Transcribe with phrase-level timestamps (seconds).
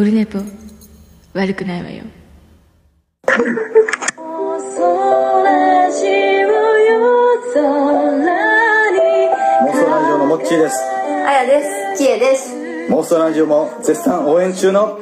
[0.00, 0.38] オルネポ
[1.34, 2.04] 悪くないわよ
[3.26, 4.96] 妄想
[5.44, 6.06] ラジ
[10.10, 10.76] オのモッチーです
[11.26, 11.62] あやで
[11.96, 12.02] す。
[12.02, 12.54] きえです。
[12.88, 14.98] 妄想ラジオも絶賛応援中の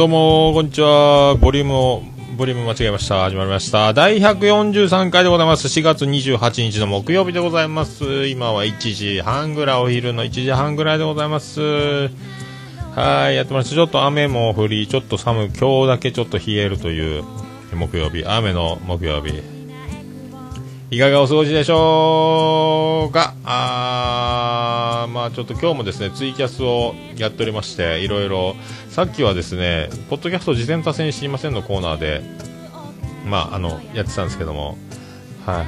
[0.00, 1.34] どうも、こんにちは。
[1.34, 2.02] ボリュームを、
[2.38, 3.20] ボリューム間違えました。
[3.24, 3.92] 始まりました。
[3.92, 5.66] 第143回でございます。
[5.66, 8.26] 4月28日の木曜日でございます。
[8.26, 11.60] 今は1時半ぐらい、お昼の1時半ぐらいでございます。
[12.94, 13.74] はい、やってます。
[13.74, 17.22] ちょっと雨も降り、ちょっと寒い、今日だけちょっと冷えるという
[17.74, 19.59] 木曜日、雨の木曜日。
[20.92, 23.36] いかがお過ごしでしょうか？
[23.44, 28.56] あーまあちょっと今日もですね、ツイキャスをやっておりまして、いろいろ、
[28.88, 32.22] さっきはですね、ポッドキャスト事前多戦知りませんのコーナーで、
[33.24, 34.78] まあ、あの、やってたんですけども、
[35.46, 35.66] はい。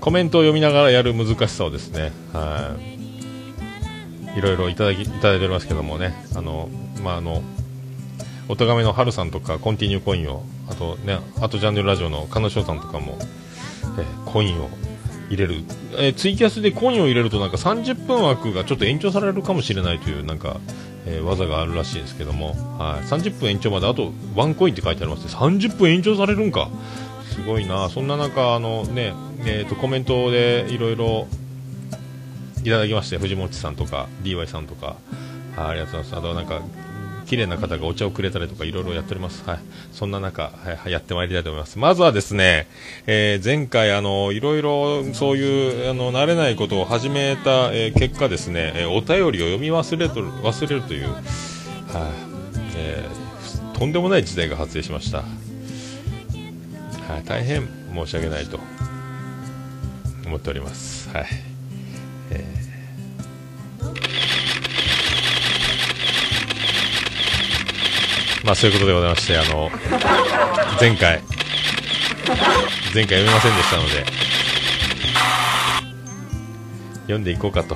[0.00, 2.76] コメントを読みながらやる難しさをですね、は
[4.36, 4.38] い。
[4.38, 6.68] いろいろいただき、いただいておりますけどもね、あの、
[7.02, 7.42] まあ、あの、
[8.48, 13.18] おとがめのハルさんとか、コンティニューコインを、あとね、あとジャンネルラジオの金賞さんとかも、
[13.98, 14.68] えーコインを
[15.28, 20.58] 入れる、えーツイキャスでコインを入れるとなんか30分枠がちょっと延長されるかもしれないというなんか、
[21.06, 25.32] えー技があるらしいですけども、はい、30分延長まであとワンコインって書いてありますね。
[25.32, 26.68] 30分延長されるんか。
[27.34, 27.88] すごいな。
[27.88, 29.12] そんな中あのね、
[29.44, 31.26] えー、とコメントでいろいろ
[32.62, 34.96] いただきまして藤本さんとか DY さんとか。
[35.56, 36.26] あありがとうございます。
[36.26, 36.60] あとなんか
[37.34, 39.42] 綺麗な方がお茶をくれたりとかいろいろやっております。
[39.44, 39.58] はい。
[39.90, 41.80] そんな中、はいはい、やってまいりたいと思います。
[41.80, 42.68] まずはですね、
[43.08, 51.22] えー前回あの、いろいろそういう、あの、慣れないことを始めた、えー結果ですね、えーお便りを読み忘れとる、忘れるという、はい、
[52.76, 55.18] えーとんでもない事態が発生しました。
[55.18, 55.24] は
[57.18, 58.60] い、大変申し訳ないと
[60.24, 61.08] 思っております。
[61.10, 61.53] はい。
[68.44, 69.70] まあそういうことでございまして、あの、
[70.78, 71.22] 前回、
[72.94, 74.04] 前回読みませんでしたので、
[77.02, 77.74] 読んでいこうかと。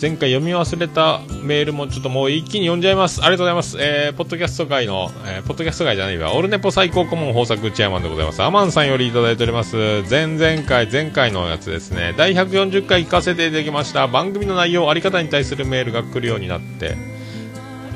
[0.00, 3.22] 前回読み忘れたメールもちょっともう一気に読んじゃいます。
[3.22, 3.76] ありがとうございます。
[3.80, 8.42] えー、ポッドキャスト界の、えー、ポッドキャスト界じゃないわ、オルネポ最高顧問豊作チェアマンでございます。
[8.42, 9.76] アマンさんよりいただいております。
[10.08, 12.14] 前々回、前回のやつですね。
[12.16, 14.06] 第140回聞かせていただきました。
[14.06, 17.09] 番組の内容、あり方に対するメールが来るようになって、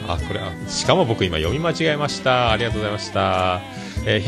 [0.06, 2.50] あ、これ、あしかも僕今読み間違えました。
[2.50, 3.60] ありがとうございました。
[4.06, 4.24] えー、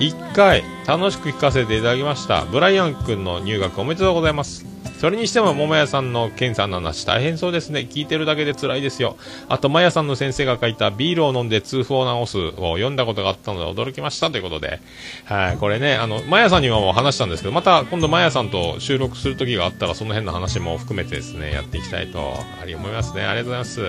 [0.00, 2.44] 141回、楽しく聞かせていただきました。
[2.46, 4.77] ブライアン君の入学おめでとうございます。
[4.98, 7.86] それにしても、桃屋さんの検査の話大変そうですね。
[7.90, 9.16] 聞いてるだけで辛いですよ。
[9.48, 14.80] あと、マヤさんの先生が書いたビールを飲んで痛風を治すを読んだことがあったので驚きましたということで。
[15.24, 23.22] はい、これね、あの、マヤさんにはもう話したんですけど、また今度マヤさんと収録する時があったら、その辺の話も含めてですね、やっていきたいと、思いますね。
[23.22, 23.80] ありがとうございます。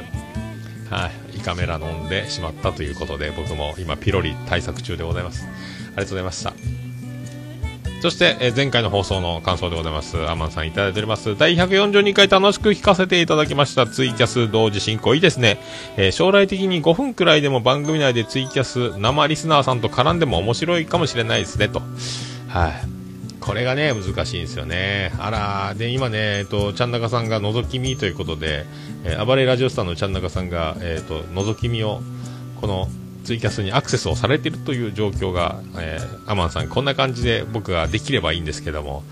[0.90, 5.46] はい、胃カメラ飲んでしまったということで、僕も今ピロリ対策中でございます。
[5.46, 6.79] ありがとうございました。
[8.02, 10.18] そして、えー前回の放送の感想でございます。
[10.30, 11.38] アマンさんいただいております。
[11.38, 13.88] 第142回楽しく聞かせていただきました。
[13.88, 15.60] ツイキャス同時進行いいですね。
[15.98, 21.82] えー将来的に5分くらいでも番組内でツイキャス生リスナーさんと絡んでも面白いかもしれないですね、と。
[22.48, 22.74] はい。
[23.42, 25.12] これがね、難しいんですよね。
[25.20, 28.66] あら、で、今ね、えっと、ちゃんなかさんが覗き見ということで、
[29.04, 32.02] えー暴れラジオスターのちゃんなかさんが、えっと、覗き見を、
[32.62, 32.88] この、
[33.24, 39.04] ツイキャスにアクセスをされているという状況が、えーアマンさん、こんな感じで僕ができればいいんですけども、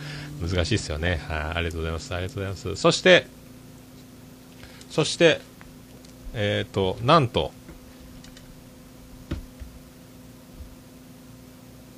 [0.42, 1.20] 難しいですよね。
[1.28, 2.14] はい、ありがとうございます。
[2.14, 2.76] ありがとうございます。
[2.76, 3.26] そして、
[4.90, 5.42] そして、
[6.34, 7.52] えっ、と、なんと、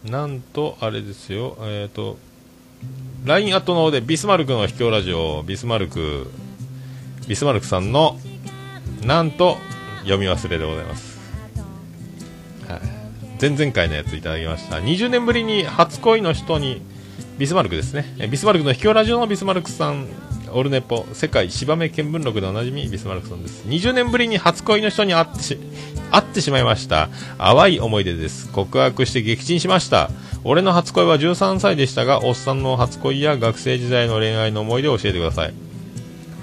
[0.05, 2.17] なんと、あれですよ、えっ、と、
[3.25, 6.31] LINE アットの方でビスマルクの秘境ラジオ、ビスマルク、
[7.27, 8.17] ビスマルクさんの、
[9.03, 9.57] なんと、
[10.03, 11.08] 読み忘れでございます。
[13.39, 14.77] 前々回のやついただきました。
[14.77, 16.81] 20年ぶりに初恋の人に、
[17.37, 18.27] ビスマルクですね。
[18.29, 20.07] ビスマルクの秘境ラジオのビスマルクさん、
[20.51, 23.63] オルネポ世界芝目見聞録でおなじみビスマルクさんです。
[23.65, 25.57] 20年ぶりに初恋の人に会ってし
[26.11, 27.07] 会ってしまいました。
[27.37, 28.51] 淡い思い出です。
[28.51, 30.09] 告白して撃沈しました。
[30.43, 35.53] 俺の初恋は13歳でしたがおっさんの初恋や学生時代の恋愛の思い出を教えてください。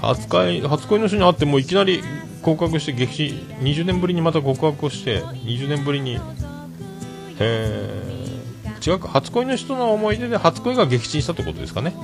[0.00, 2.02] 初恋初恋の人に会ってもういきなり
[2.42, 6.20] 告白して激震20年ぶりにまた告白をして20年ぶりに
[7.38, 8.40] え、
[8.86, 11.94] 違うか初恋の人の思い出で初恋が撃沈したってことですかね。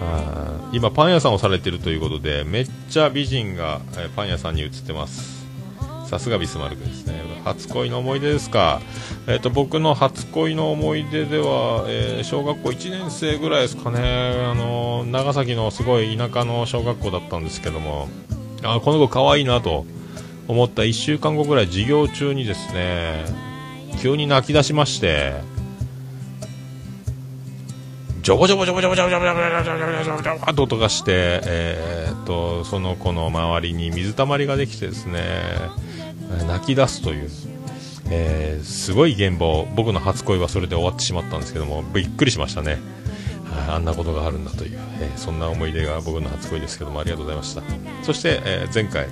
[0.00, 5.46] あ今パン屋さんをされてるということでめっちゃ美人が、えパン屋さんに映ってます。
[6.06, 7.20] さすがビスマルクですね。
[7.44, 8.80] 初恋の思い出ですか、
[9.26, 13.98] えー、と僕の初恋の思い出では、えー小学校1年生ぐらいですかね。
[14.44, 18.08] あのー長崎のすごい田舎の小学校だったんですけども。
[18.62, 19.84] あこの子可愛いなと
[20.48, 23.24] 思った1週間後ぐらい授業中にですね
[24.00, 25.34] 急に泣き出しまして
[28.22, 35.42] ジョボジョボジョボジョボジョボジョボジョボジョボジョボと音がして、えっとその子の周りに水たまりができてですね
[36.48, 37.30] 泣き出すという、
[38.10, 42.78] えすごい現場を僕の初恋はそれで終わってしまったんですけどもびっくりしましたね
[43.68, 47.62] あんなことがあるんだという、えーそんな思い出が僕の初恋ですけどもありがとうございました
[48.02, 49.06] そして、えー前回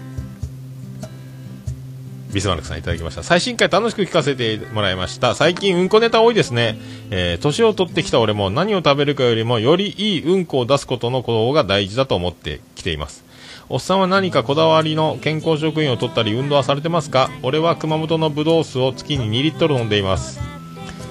[2.35, 3.23] ビスマルクさんいただきました。
[3.23, 5.37] 最新回楽しく聞かせてもらいました。
[5.37, 6.77] 最近うんこネタ多いですね。
[7.11, 13.25] えー年を取ってきた俺も何を食べるかよりもよりいいうんこを出すことの方が大事だと思ってきています。
[13.69, 17.31] おっさんは何かこだわりの健康食品を取ったり運動はされてますか？
[17.43, 20.41] 俺は熊本のブドウ酢を月に2リットル飲んでいます。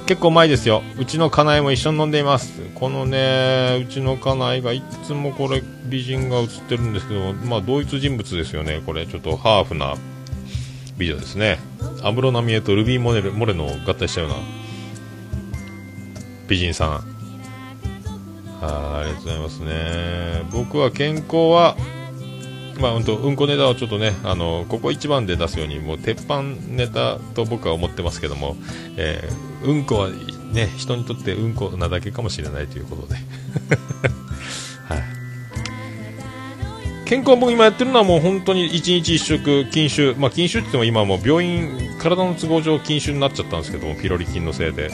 [0.06, 0.84] 結構うまいですよ。
[1.00, 2.62] うちの家内も一緒に飲んでいます。
[2.76, 9.08] このねうちの家内がいつもこれ美人が写ってるんですけどまあ同一人物ですよねこれ。
[9.08, 9.96] ちょっとハーフな
[10.98, 11.60] 美女ですね。
[12.02, 14.36] 安室奈美恵とルビーモネルモレノを合体したような
[16.48, 17.14] 美人さん。
[18.62, 20.44] あありがとうございますね。
[20.52, 21.76] 僕は健康は
[22.80, 28.56] まあ、うんとうんこネタをちょっとねあのここ一番で出すようにもう鉄板ネタと僕は思ってますけども、
[28.98, 33.16] えーうんこはね人にとってうんこなだけかもしれないということで、
[34.90, 35.04] はい、
[37.14, 40.16] 健康は僕今やってるのはもう本当に1日1食禁酒。
[40.16, 41.70] まあ禁酒って言っても今もう病院
[42.02, 44.90] 体の都合上禁酒になっちゃったんですけどもピロリ菌のせいで。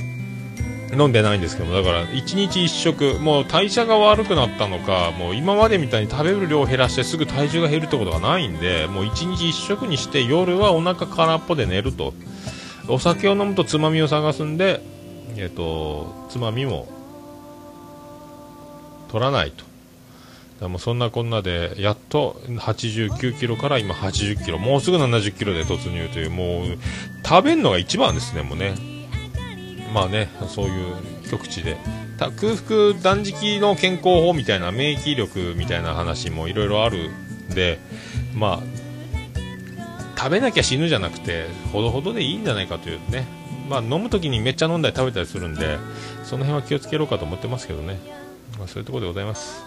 [0.91, 12.13] 飲んでないんですけどだから1日1食もう代謝が悪くなったのかもう今までみたいに食べる量を減らしてすぐ体重が減るってことがないんでもう1日1食にして夜はお腹空っぽで寝ると。
[12.89, 14.81] お酒を飲むとつまみを探すんで
[15.37, 16.87] えっ、とつまみも
[19.09, 19.68] 取らないと。
[20.59, 26.77] だからもそんなこんなでやっと89キロから今80キロもうすぐ70キロで突入というもう
[27.25, 28.99] 食べるのが一番ですねもうね
[29.93, 30.95] まあね、そういう
[31.29, 31.77] 極地で。
[32.17, 37.79] 空腹断食の健康法みたいな免疫力みたいな話もいろいろあるんで、
[38.35, 43.25] まあ、食べなきゃ死ぬじゃなくて、ほどほどでいいんじゃないかというね。
[43.69, 45.77] まあ、飲むときにめっちゃ飲んだり食べたりするんで、
[46.23, 47.99] その辺は気をつけろうかと思ってますけどね。
[48.57, 49.63] まあ、そういうところでございます。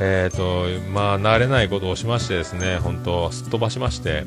[0.00, 4.24] えーと、まあ、慣れないことをしましてですね、本当すっ飛ばしまして、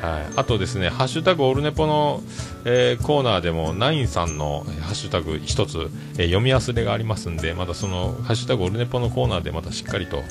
[0.00, 2.22] はい、あとですね、ハッシュタグオルネポの、
[2.64, 10.26] えーコーナーでも、ナインさんのハッシュタグ一つ、えー読み忘れがありますんで、またその、ハッシュタグオルネポのコーナーでまたしっかりと、はい、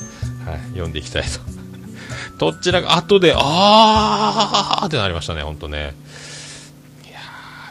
[0.70, 1.40] 読んでいきたいと。
[2.38, 5.94] どちらが、後で、あーってなりましたね、ほんとね。
[7.06, 7.18] いや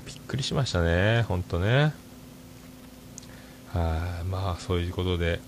[0.04, 1.94] ー、びっくりしましたね、ほんとね。
[3.74, 5.42] はい、まあ、そういうことで、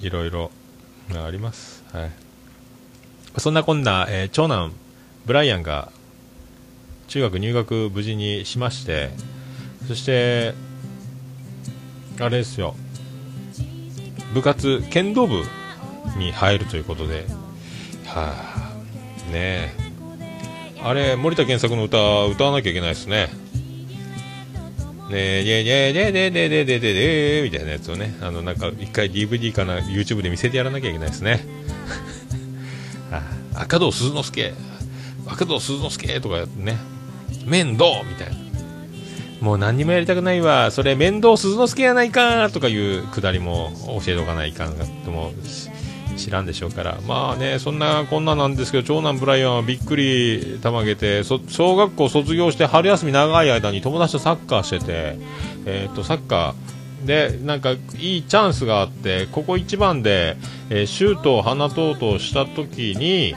[0.00, 0.50] いろいろ、
[1.14, 1.82] ああります。
[1.92, 2.10] はい。
[3.38, 4.72] そんなこんな、えー長男、
[5.26, 5.92] ブライアンが
[7.08, 9.10] 中学入学無事にしまして
[9.88, 10.54] そして
[12.20, 12.74] あれですよ。
[14.34, 15.42] 部活剣道部
[16.18, 17.24] に入るということで。
[18.06, 19.32] はあ。
[19.32, 19.80] ねえ。
[20.82, 23.30] あれ森田健作の歌歌わなきゃいけないですね。
[25.10, 31.44] ねえ、ねえ、ねえ、ねえ、ねえ、ねえ、ねえ、ねえ、ねえ、ねえ、みたいなやつをね、あの、なんか、一回 DVD かな、YouTube で見せてやらなきゃいけないですね。
[33.10, 33.22] あ
[33.54, 34.54] 赤道鈴之助、
[35.26, 36.78] 赤道鈴之助とかね、
[37.44, 38.36] 面倒みたいな。
[39.40, 43.72] もう何にもやりたくないわ、それ面倒鈴之助やないかとかいうくだりも
[44.04, 45.68] 教えておかないかんがともし
[46.16, 55.18] 知らんでしょうから、まあね、そんなこんななんですけど、長男ブライアンはびっくりたまげて、そ小学校卒業して春休み長い間に友達とサッカーしてて、
[55.66, 60.36] えっ、と、サッカー、でなんかいいチャンスがあってここ一番で、
[60.68, 63.34] えーシュートを放とうとした時に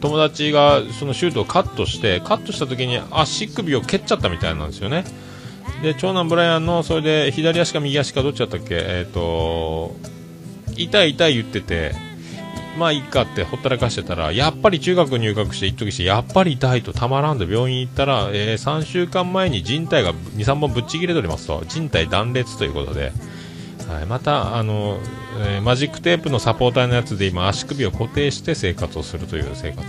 [0.00, 5.04] 友達がそのシュートをカットしてカットした時に足首を蹴っちゃったみたいなんですよね。
[5.84, 8.70] で長男ブライアンのそれで左足か右足かどっちだったっけ？
[8.70, 9.94] えっ、と
[10.76, 11.92] 痛い痛い言ってて、
[12.78, 23.12] まあいいかってほったらかしてたら、やっぱり中学入学して一時して、やっぱり痛いとたまらんで病院行ったら、えー3週間前に靭帯が2、3本ぶっちぎれておりますと、靭帯断裂ということで、
[23.88, 24.98] はい、またあの、
[25.44, 29.82] えーマジックテープのサポーターのやつで今足首を固定して生活をするという生活。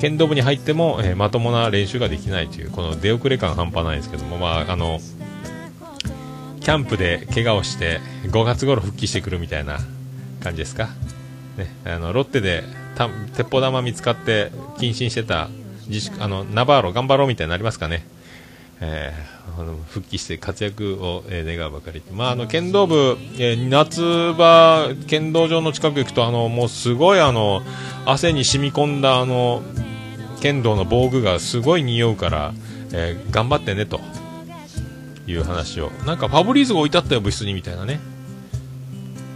[0.00, 5.00] 剣道部に入っても、えーまともな練習ができないというこの出遅れ感半端ないんですけども、まあ、あの
[6.64, 9.78] キャンプで怪我をして5月頃復帰してくるみたいな
[10.42, 10.88] 感じですか、
[11.58, 12.64] ね、あのロッテで
[13.36, 15.50] 鉄砲玉見つかって謹慎してた
[15.88, 18.06] 自あのナバーロ頑張ろうみたいになりますかね、
[18.80, 27.62] えーあの復帰して活躍を、えー願うばかり、まあ、あの剣道部、えー夏場剣道場の近く行くとあのもうすごいあの
[28.04, 29.62] 汗に染み込んだあの
[30.40, 32.52] 剣道の防具がすごい匂うから、
[32.92, 34.00] えー頑張ってねと。
[35.26, 35.90] いう話を。
[36.06, 38.00] なんかファブリーズが置いてあったよ部室にみたいなね。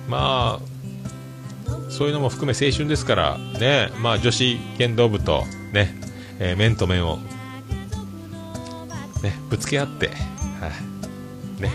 [0.08, 3.90] まあそういうのも含め青春ですからね。
[4.00, 5.94] まあ女子剣道部とね、
[6.38, 7.18] えー面と面を
[9.22, 10.14] ねぶつけ合っては
[11.58, 11.62] い。
[11.62, 11.70] ね。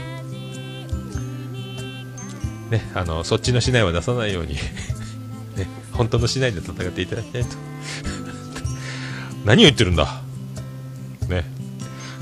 [2.69, 4.55] ねあのそっちの市内は出さないように
[5.57, 5.67] ね。
[5.91, 7.49] 本当の市内で戦っていただきたいと。
[9.45, 10.22] 何を言ってるんだ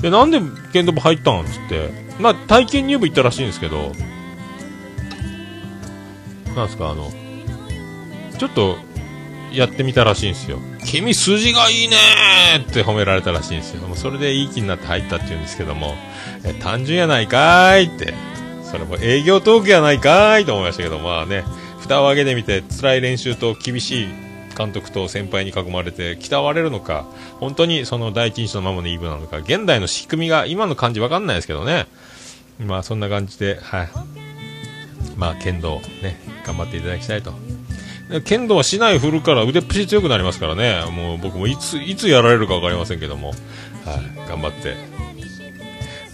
[0.02, 0.40] でなんで
[0.72, 1.46] 剣道部入ったん？
[1.46, 1.90] つって。
[2.18, 3.92] まあ体験入部行ったらしいんですけど。
[6.54, 6.90] なんですか？
[6.90, 7.10] あの
[8.38, 8.76] ちょっと
[9.52, 13.86] やってみたらしいんですよ君筋がいいねーって褒められたらしいんですよ。
[13.86, 15.94] もうそれでいい気になって入ったって言うんですけども
[16.44, 18.12] え単純やないかーいって。
[18.64, 20.98] それも営業トークやないかーいと思いましたけど。
[20.98, 21.44] まあね
[21.80, 24.08] 蓋を開けてみて辛い練習と厳しい
[24.56, 27.06] 監督と先輩に囲まれて鍛われるのか
[27.40, 31.86] 本当にその第一印象のままのイーブなのか現代の仕組みが今の感じわかんないですけどね。
[32.58, 33.88] まあそんな感じではい。
[35.16, 37.32] まあ剣道ね頑張っていただきたいと。
[38.24, 40.84] 剣道は市内振るから腕っぷし強くなりますからね。
[40.90, 44.76] もう僕もいついつやられるか分かりませんけども、はい、頑張って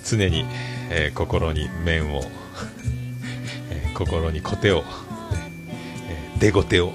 [0.08, 0.44] 常に、
[0.90, 2.22] えー心に面を、
[3.70, 4.84] えー心に小手を、ね
[6.08, 6.92] えー出ごてを、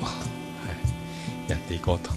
[1.47, 2.11] やっていこうと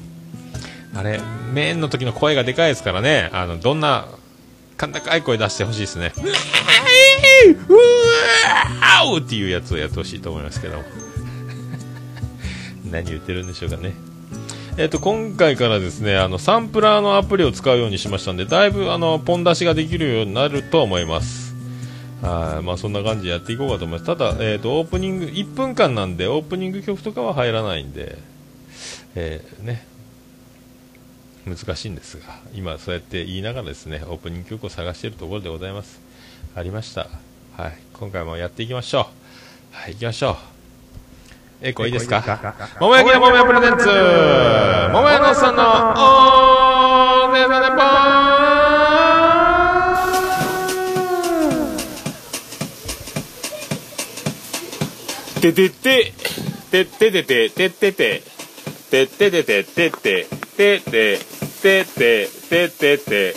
[0.94, 1.20] あれ
[1.52, 4.08] 面の時の声がでかいですからねあのどんな
[4.78, 6.12] 甲高い声出してほしいですね
[7.68, 10.82] うわーっていうやつをやってほしいと思いますけど
[12.90, 13.94] 何言ってるんでしょうかね。
[14.78, 21.54] えっ、と、今回からですね、あの、サンプラーのアプリを使うようにしましたんで、だいぶ、あの、ポン出しができるようになると思います。
[22.20, 24.04] はい、まあ、そんな感じでやっていこうかと思います。
[24.04, 28.18] ただ、えっ、と、オープニング、1分間なんで、オープニング曲とかは入らないんで、
[29.18, 29.82] えーね、
[31.46, 35.98] 難しいんですが、今、そうやって言いながらですね、オープニング曲を探しているところでございます。
[36.54, 37.08] ありました。
[37.56, 39.08] はい、今回もやっていきましょ
[39.72, 39.74] う。
[39.74, 40.36] はい、行きましょう。
[41.62, 42.22] えこいいですか？
[42.78, 43.94] 桃焼きの桃屋プレゼンツ桃
[45.08, 47.70] 屋のさんのおーねだね
[55.34, 56.12] ぽててて、
[56.70, 58.22] てっててて、てってて、
[58.90, 60.26] てっててて、てて、
[60.56, 61.18] てて、
[61.62, 63.34] てて、ててて、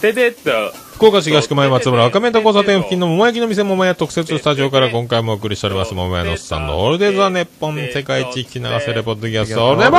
[0.00, 9.98] てて、福岡市東区前松村赤目と交差点付近の桃焼きの店桃屋特設スタジオから今回もお送りしております桃屋のおっさんのオールデザネッポン世界一聞き流せるポッドキャストオールデバ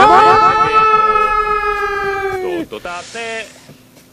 [2.69, 3.45] ー、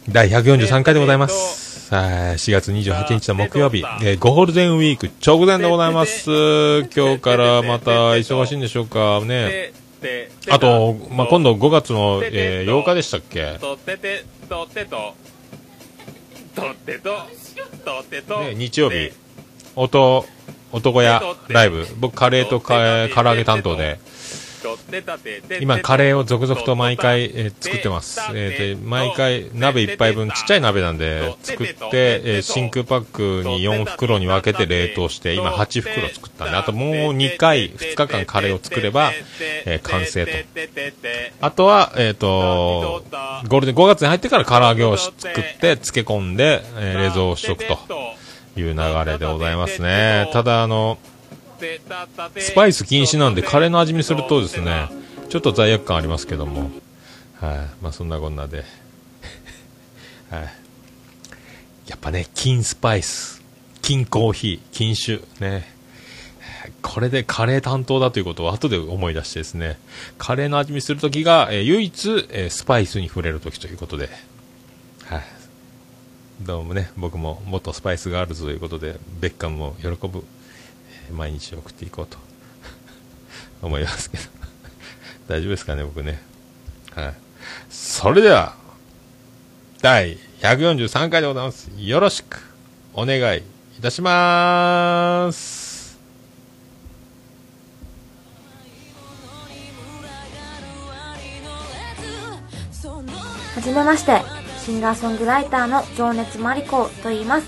[0.08, 1.94] 第143回でございます。
[1.94, 6.24] はい4月28日の木曜日、えーゴールデンウィーク直前でございます。
[6.94, 9.72] 今日からまた忙しいんでしょうかね。
[10.50, 13.56] あと、まあ、今度5月の、えー8日でしたっけ？
[13.60, 15.14] とってて、とってと、
[16.54, 17.10] とってと、
[17.84, 19.12] とってと、ね、日曜日、
[19.76, 20.24] 音、
[20.72, 21.86] 男屋ライブ。
[21.98, 23.98] 僕、カレーとか唐揚げ担当で、
[25.60, 28.20] 今、カレーを続々と毎回、えー作ってます。
[28.34, 31.76] えーで、毎回、鍋1杯分、ちっちゃい鍋なんで、作って、
[32.25, 39.12] えー真空パックに4袋に分けて冷凍して、今8袋作ったんで、あともう2回、2日間カレーを作れば、
[39.64, 40.32] えー完成と。
[41.40, 43.04] あとは、えっ、と、
[43.48, 47.78] ゴールデン5月に入ってから唐揚げをし作って、漬け込んで、えー冷蔵しておくと
[48.56, 50.28] いう流れでございますね。
[50.32, 50.98] ただ、あの、
[52.38, 54.88] スパイス禁止なんで、カレーの味にするとですね、
[55.28, 56.70] ちょっと罪悪感ありますけども、
[57.40, 58.64] はい、まあそんなこんなで、
[60.30, 60.42] はい。
[61.86, 63.42] やっぱね、金スパイス、
[63.82, 65.76] 金コーヒー、金酒、ね。
[66.82, 69.78] これでカレー担当だということを後で思い出してですね、
[70.18, 74.10] カレーの味見するときが、えー唯一、えースパイスに触れるときということで、
[75.04, 75.22] はい。
[76.42, 80.38] どうもね、僕も元スパイスガールズということで、ベッカムも喜ぶ、えー
[81.12, 82.18] 毎日送っていこうと
[83.62, 84.24] 思いますけど。
[85.28, 86.22] 大丈夫ですかね、僕ね。
[86.94, 87.14] はい。
[87.70, 88.54] それでは、
[89.80, 91.70] 第143回でございます。
[91.76, 92.40] よろしく
[92.94, 93.42] お願い
[93.78, 95.98] いたします。
[103.54, 104.22] はじめまして、
[104.64, 107.46] シンガーソングライターの情熱マリコと言います。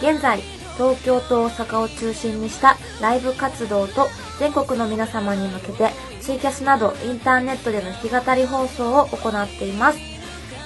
[0.00, 0.42] 現在、
[0.80, 4.08] 東京と大阪を中心にしたライブ活動と
[4.38, 5.90] 全国の皆様に向けて
[6.22, 9.98] ツイキャスなどインターネットでの弾き語り放送を行っています。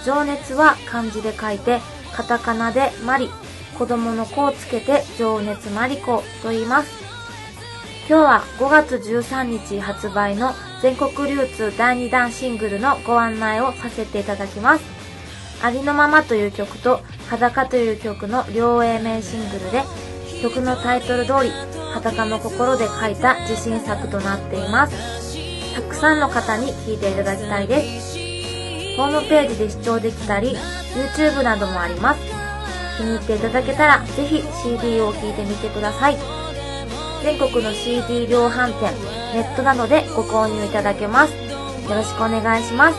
[0.06, 1.80] 情熱は漢字で書いて、
[2.12, 3.28] カタカナでマリ、
[3.76, 6.92] 子供の子をつけて情熱マリコと言います。
[8.08, 14.84] 今日は5月13日発売の全国流通第2弾シングルのご案内をさせていただきます。
[15.62, 19.82] ありのままという曲と裸という曲の両 A 名シングルで
[20.44, 21.50] 曲のタイトル通り
[21.94, 24.94] 裸の心で書いた自信作となっています。
[25.74, 28.18] たくさんの方に聴いていただきたいです。
[28.98, 30.54] ホームページで視聴できたり
[31.16, 32.20] YouTube などもあります。
[32.98, 36.18] 気に入っていただけたらぜひ CD を聴いてみてください。
[37.22, 38.92] 全国の CD 量販店、
[39.32, 41.32] ネットなどでご購入いただけます。
[41.88, 42.98] よろしくお願いします。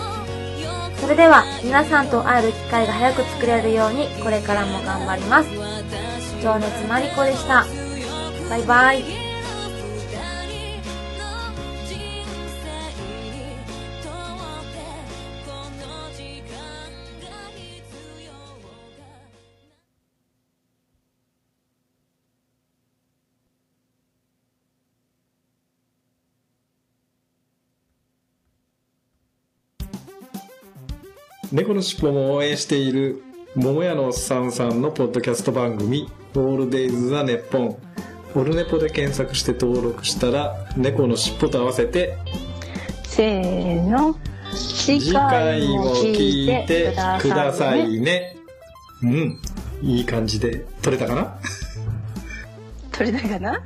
[0.99, 5.64] それでは皆さんと会える機会が早く作れるようにこれからも頑張ります。
[6.45, 7.65] 情熱マリコでした。
[8.51, 9.03] バイバイ。
[31.51, 33.23] 猫のしっぽも応援している
[33.55, 36.07] 桃屋のおっさんさんのポッドキャスト番組
[36.39, 37.77] 「オールデイズ・ザ・ネッポン」
[38.35, 42.17] オルネポで検索して登録したら猫のしっぽと合わせて
[43.03, 44.15] せーの。
[44.53, 48.35] 次次回回もも聞いててくくださいね。
[49.03, 49.41] うん。
[49.81, 51.37] いい感じで撮れたかな？
[52.91, 53.61] 取れたかな？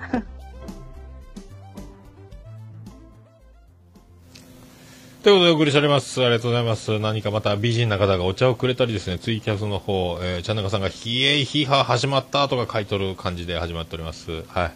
[5.21, 6.23] ということでお送りしております。
[6.23, 6.97] ありがとうございます。
[6.97, 14.31] 何かまた美人な方がお茶をくれたりですね、ツイキャスの方、えー、ちゃんなかさんが、ひえいひは始まったとか書いとる感じで始まっております。
[14.31, 14.43] はい。
[14.47, 14.71] あ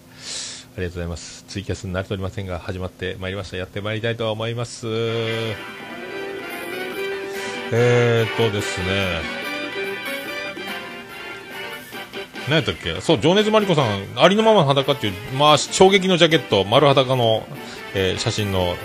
[0.79, 1.45] りがとうございます。
[1.47, 3.57] ツイキャスになれておりませんが、始まってまいりました。
[3.57, 4.85] やってまいりたいと思います。
[7.71, 9.21] えーっとですね、
[12.49, 12.99] 何やったっけ？
[12.99, 17.47] そう、情熱マリコさん、ありのままの裸っていう、まあ、衝撃のジャケット、丸裸の、
[17.93, 18.75] えー写真の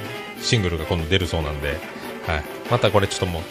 [0.41, 1.79] シングルが今度出るそうなんで、
[2.27, 2.45] はい。
[2.71, 3.43] またこれちょっともう、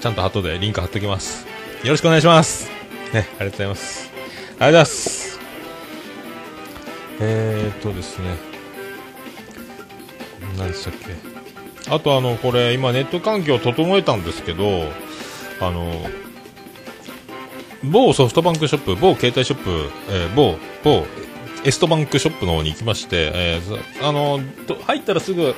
[0.00, 1.46] ちゃんと後でリンク貼っておきます。
[1.82, 2.68] よろしくお願いします。
[3.12, 4.10] ね、ありがとうございます。
[4.10, 5.40] ありがとうございます。
[7.20, 8.36] えーっとですね、
[10.58, 11.14] 何でしたっけ
[11.88, 14.84] あとあの、これ、今ネット環境を整えたんですけど、
[15.60, 16.06] あの、
[17.84, 21.06] 某ソフトバンクショップ、某携帯ショップ、えー某、某、
[21.64, 24.40] エストバンクショップの方に行きまして、えーあの、
[24.86, 25.54] 入ったらすぐ、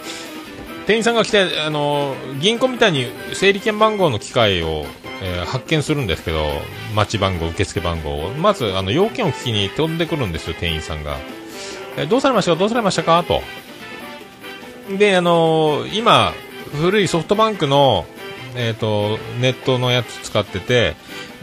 [0.89, 4.87] 店員さんが来て、あの、銀行みたいに整理券番号の機械を、
[5.21, 6.47] えー発見するんですけど、
[6.95, 8.31] 待ち番号、受付番号を。
[8.31, 11.19] まず、あの、要件を聞きに飛んでくるんですよ、店員さんが。
[11.99, 12.59] えどうされましたか？
[12.59, 13.23] どうされましたか？
[13.23, 13.43] と。
[14.97, 16.33] で、あの今、
[16.73, 18.07] 古いソフトバンクの、
[18.57, 20.97] えっ、と、ネットのやつ使ってて、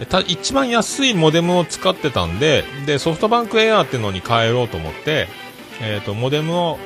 [0.10, 5.28] た一番安いモデムを使ってたんで、で、ソフトバンクエアーっていうのに変えようと思って、
[5.82, 6.80] えっ、と、モデムを、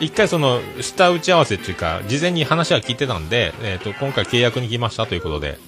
[0.00, 5.58] 一回その、下打ち合わせっていうか、事前に話は聞いてたんで、えっ、と、今回契約に来ましたということで、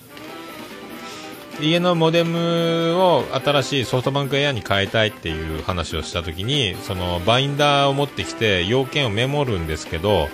[1.61, 10.29] 家のモデムを新しいソフトバンクエアに変えたいっていう話をしたときに、そのバインダーを持ってきて要件をメモるんですけど、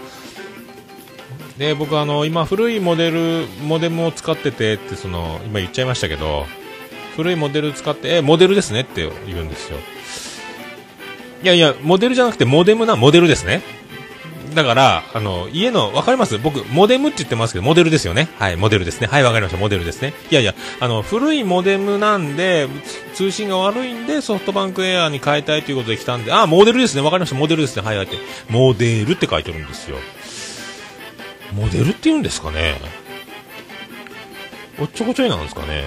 [1.58, 6.46] で、僕あの、今古いモデル、モデムを使っててってその、今言っちゃいましたけど、
[7.16, 9.78] 古いモデル使って、え、モデルですねって言うんですよ。
[11.42, 13.77] いやいや、モデルじゃなくてモデムな、モデルですね。
[14.58, 16.36] だから、あの、家の、わかります？
[16.36, 18.28] 僕、モデムって言ってますけど、モデルですよね。
[18.40, 19.06] はい、モデルですね。
[19.06, 19.58] はい、わかりました。
[19.58, 20.14] モデルですね。
[20.32, 22.66] いやいや、あの、古いモデムなんで、
[23.14, 27.02] 通信が悪いんで、ソフトバンクエアに変えたいということで来たんで、あ、モデルですね。
[27.02, 27.36] わかりました。
[27.36, 27.82] モデルですね。
[27.82, 28.16] はい、はいって。
[28.50, 29.96] モデルって書いてるんですよ。
[31.54, 32.74] モデルって言うんですかね？
[34.80, 35.84] おっちょこちょいなんですかね？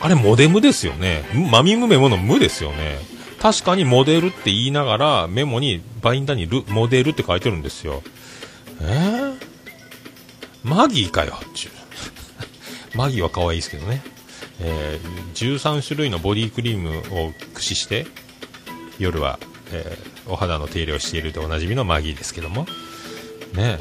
[0.00, 1.24] あれ、モデムですよね。
[1.50, 2.98] マミムメモの無ですよね。
[3.42, 8.02] 確かにモデルって言いながら、メモに、バインダーにル、モデルって書いてるんですよ。
[8.80, 8.84] え？
[8.84, 9.34] ー、
[10.62, 11.72] マギーかよ、っちゅう。
[12.96, 14.02] マギーは可愛いですけどね。
[14.60, 18.06] えー、13種類のボディクリームを駆使して、
[18.98, 19.40] 夜は、
[19.72, 22.66] えーお肌の手入れをしているでおなじみのマギーですけども。
[23.54, 23.78] ね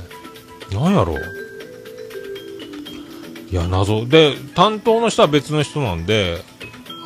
[0.71, 0.75] え。
[0.75, 1.21] なんやろう。
[3.51, 4.05] いや、謎。
[4.05, 6.43] で、担当の人は別の人なんで、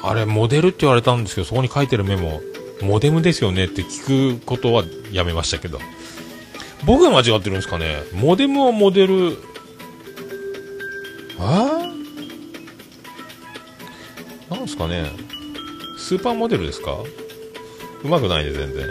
[0.03, 2.41] あれ、モデルって言われたんですけど、そこに書いてるメモ、
[2.81, 5.79] モデムですよねって聞くことはやめましたけど。
[6.85, 8.03] 僕が間違ってるんですかね。
[8.13, 9.37] モデムはモデル、
[11.39, 11.81] あ
[14.49, 15.09] なんすかね。
[15.97, 16.97] スーパーモデルですか？
[18.03, 18.87] うまくないね、全然。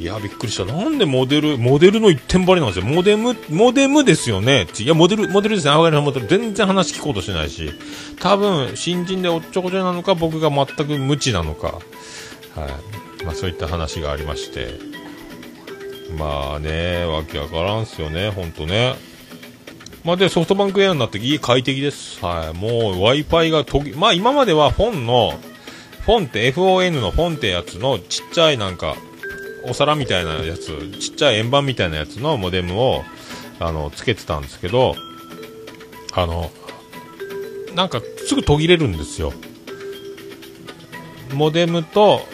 [0.00, 0.64] いや、びっくりした。
[0.64, 2.86] なんでモデル、モデルの一点張りなんですよ。
[2.86, 4.68] モデム、モデムですよね。
[4.78, 5.72] いや、モデル、モデルですね。
[5.72, 6.40] あ、わかりましたモデル。
[6.40, 7.72] 全然話聞こうとしないし。
[8.20, 11.66] 多分、新人でおっちょこちょいなのか、僕が全く無知なのか。
[11.66, 11.80] は
[13.20, 13.24] い。
[13.24, 14.98] まあ、そういった話がありまして。
[16.16, 18.94] まあね、わけわからんすよね、ほんとね。
[20.04, 22.24] まあで、ソフトバンクエアになって家快適です。
[22.24, 22.56] はい。
[22.56, 25.38] もう Wi-Fi が途切まあ今まではフォンの、
[26.06, 28.96] フォンって FON のフォンってやつのちっちゃいなんか、
[29.64, 33.04] お皿みたいなやつ、ちっちゃい円盤みたいなやつのモデムを、
[33.60, 34.94] あの、つけてたんですけど、
[36.12, 36.50] あの、
[37.74, 39.32] なんかすぐ途切れるんですよ。
[41.32, 42.26] モデムと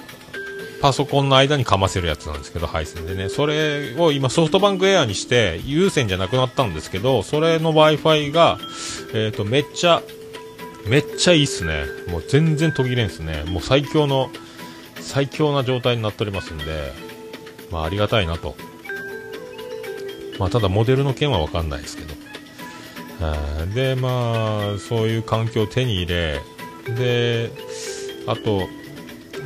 [0.85, 3.31] パソコンの間にかませるやつなんですけど、配線でね。
[3.31, 8.59] それを今ソフトバンクエアにして、有線じゃなくなったんですけど、それの Wi-Fi が、
[9.15, 10.03] えっ、と、めっちゃ、
[10.87, 11.87] めっちゃいいっすね。
[12.09, 13.45] もう全然途切れんすね。
[13.47, 14.31] もう最強の、
[15.01, 16.93] 最強な状態になっておりますんで、
[17.71, 18.57] まあありがたいなと。
[20.39, 22.15] まあただモデルの件はわかんないですけど。
[23.75, 26.41] で、まあ、そういう環境を手に入れ、
[26.97, 27.51] で、
[28.27, 28.63] あと、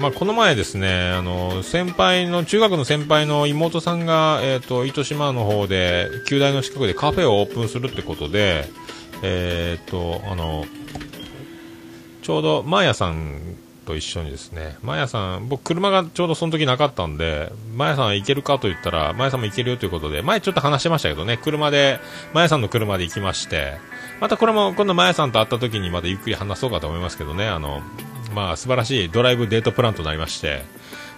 [0.00, 8.64] まあ、この前ですね、あの、先輩の、中学の先輩の妹さんが、えっ、と、糸島の方で、旧大の近くでカフェをオープンするってことで、
[9.22, 10.64] えっ、と、あの、
[12.22, 13.40] ちょうど、マーヤさん
[13.88, 21.98] と一緒にですね、マヤさん、僕車がちょうどその時なかったんで、マヤさん行けるかと言ったら、マヤさんも行けるよということで、前ちょっと話してましたけどね、車で、
[22.34, 23.78] マヤさんの車で行きまして、
[24.20, 27.80] またこれも今度マヤさんと会った時にまたゆっくり話そうかと思いますけどね、あの、
[28.34, 30.62] まあ素晴らしいドライブデートプランとなりまして、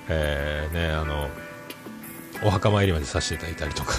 [0.09, 1.29] えー、ね、あの、
[2.45, 3.95] お墓参りまでさせていただいたりとか、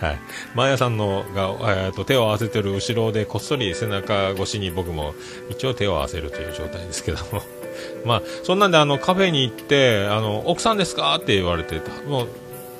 [0.00, 0.18] はい。
[0.54, 5.14] マーヤさんのが、えー、と手を合わせてる後ろでこっそり背中越しに僕も
[5.50, 7.42] 一応手を合わせるという状態ですけども。
[8.04, 12.28] まあ、そんなんであのカフェに行って、あの、奥さんですかって言われて、もう、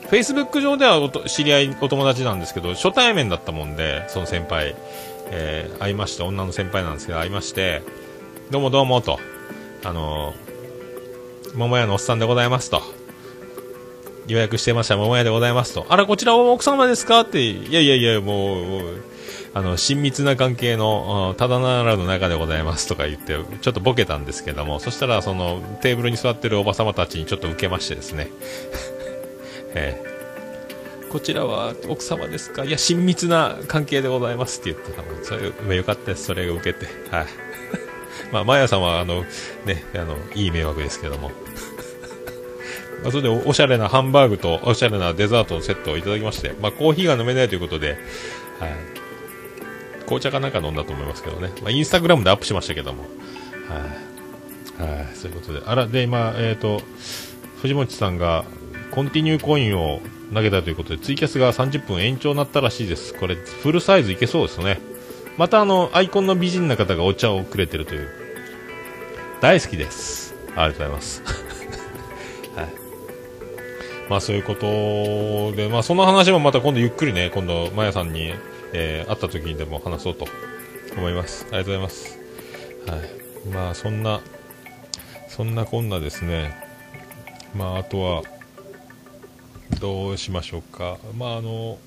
[0.09, 4.77] フェイスブック上ではおと知り合い、お友達なんですけど、初対面だったもんで、その先輩、
[5.31, 7.83] えー会いまして、女の先輩なんですけど、会いまして、
[8.51, 9.19] どうもどうもと、
[9.83, 10.35] あの、
[11.55, 13.04] 桃屋のおっさんでございますと。
[14.27, 15.87] 予約してました桃屋でございますと。
[15.89, 17.21] あら、こちらは奥様ですか？
[17.21, 18.83] って、いやいやいや、もう、もう
[19.57, 28.29] あの、親密な関係の、ただならぬ中でございますとか言って、ちょっとボケたんですけども、そしたら、その、テーブルに座ってるおばさまたちにちょっと受けましてですね。
[29.77, 30.15] ええ
[31.11, 32.65] こちらは奥様ですか？
[32.65, 36.25] いや、親密な関係でございますって言ってたら、もうそれ、まあよかったです。
[36.25, 36.87] それが受けて。
[37.13, 37.27] はい。
[38.33, 39.25] まあ、マヤさんは、あの、
[39.65, 41.31] ね、あの、いい迷惑ですけども。
[43.05, 47.99] まあ、それでおしゃれなハンバーグとおしゃれなデザートのセットをいただきまして、まあ、コーヒーが飲めないということで、
[48.59, 48.73] はい。
[50.05, 51.53] 紅茶かなんか飲んだと思いますけどね。
[51.63, 53.05] まあ、インスタグラムでアップしましたけども。
[53.69, 54.95] はい。
[54.97, 55.63] はい、そういうことで。
[55.67, 56.81] あら、で、今、えっ、と、
[57.61, 58.45] 藤本さんが、
[58.91, 60.01] コンティニューコインを
[60.33, 63.15] 投げたということで、ツイキャスが30分延長になったらしいです。
[63.15, 64.81] これ、フルサイズいけそうですね。
[65.37, 68.09] また、あの、アイコンの美人な方がお茶をくれてるという。
[69.41, 70.35] 大好きです。
[70.49, 71.54] ありがとうございます。
[74.09, 78.35] まあ、そういうことで、まあ、その話もまた今度ゆっくりね、今度、まやさんに、
[78.73, 80.27] えー会った時にでも話そうと
[80.97, 81.47] 思います。
[81.51, 82.19] ありがとうございます。
[82.87, 83.49] はい。
[83.55, 84.21] まあ、そんな、
[85.29, 86.55] そんなこんなですね。
[87.55, 88.23] まあ、あとは、
[89.81, 90.99] どうしましょうか。
[91.17, 91.79] まあ、あの、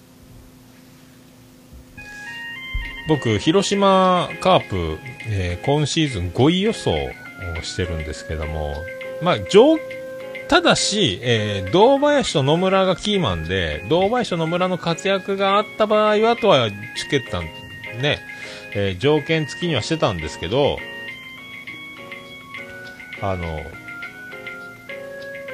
[3.07, 4.97] 僕、広島カープ、
[5.29, 8.75] えー今シーズン5位予想をしてるんですけども、
[9.21, 9.77] まあ、上、
[10.47, 18.19] ただし、えー堂林と野村がキーマンで、堂林と野村の活躍があった場合は、とはつけてたね、
[18.73, 20.77] えー条件付きにはしてたんですけど、
[23.21, 23.61] あの、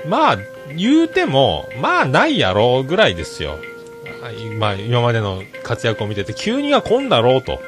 [0.07, 0.37] まあ、
[0.75, 3.57] 言うても、まあ、ないやろうぐらいですよ。
[4.59, 7.59] まあ、今までの活躍を見てて、急には来んだろうと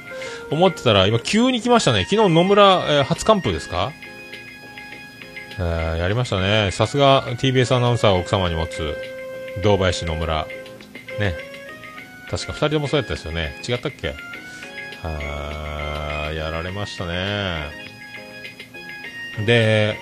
[0.52, 2.06] 思ってたら、今急に来ましたね。
[2.10, 3.92] 昨日野村、えー初完封ですか？
[5.58, 6.72] えーやりましたね。
[6.72, 8.96] さすが TBS アナウンサーを奥様に持つ、
[9.64, 10.48] 堂林野村。
[11.20, 11.34] ね。
[12.30, 13.62] 確か二人ともそうやったですよね。
[13.68, 14.10] 違ったっけ？
[15.02, 17.66] はーやられましたね。
[19.46, 19.98] で、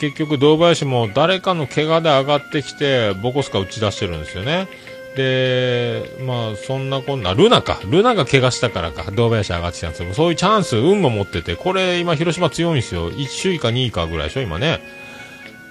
[0.00, 4.68] 結局堂林も誰かの怪我で上がってきて、ボコスカ打ち出してるんですよね。
[5.16, 7.80] で、まあ、そんなこんな、ルナか。
[7.84, 10.14] ルナが怪我したからか、堂林上がってきたんですよ。
[10.14, 13.10] そういうチャンス、運も持ってて、これ今広島強いんですよ。
[13.10, 14.80] 1首位か2位かぐらいでしょ、今ね。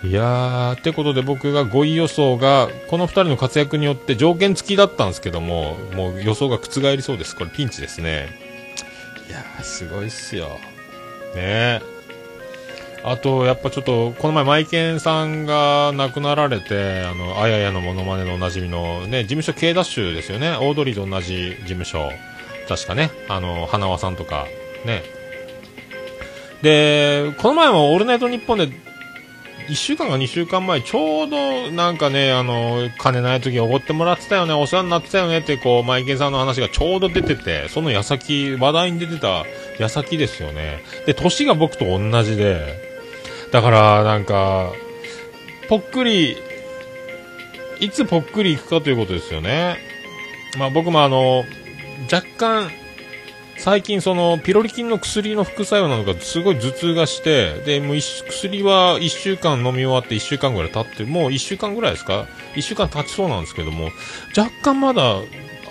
[0.04, 7.36] いやー、ってことで僕が5位予想が、この2人の活躍によって条件付きだったんですけども、もう予想が覆りそうです。
[7.36, 8.30] これピンチですね。
[9.28, 10.60] いやー、すごいっすよ。
[11.36, 11.82] ねえ。
[13.04, 20.52] あと、やっぱちょっと、この前、マイケンさんが亡くなられて、あの、あややのモノマネのおなじみの、ね、事務所 K ダッシュですよね。
[20.52, 22.12] オードリーと同じ事務所。
[22.68, 23.10] 確かね。
[23.28, 24.46] あの、花輪さんとか、
[24.86, 25.04] ね。
[26.62, 28.70] で、この前もオールナイトニッポンで、
[29.68, 39.46] 1週間か2週間前、ちょうどなんかね、あの、金ない時おごってもらってたよね、お世話になってたよねって、こう、マイケンさんの話がちょうど出てて、その矢先、話題に出てた
[39.80, 40.84] 矢先ですよね。
[41.06, 42.91] で、年が僕と同じで、
[43.52, 44.72] だから、なんか、
[45.68, 46.38] ぽっくり、
[47.80, 49.78] いつぽっくりいくかということですよね。
[50.58, 51.46] まあ僕もあの、
[52.12, 52.72] 若干、
[53.58, 63.90] 最近その、ピロリ菌の薬の副作用なのか、すごい頭痛がして、で、もう薬は1週間飲み終わって1週間ぐらい経って、もう1週間ぐらいですか ?1 週間経ちそうなんですけども、
[64.36, 65.18] 若干まだ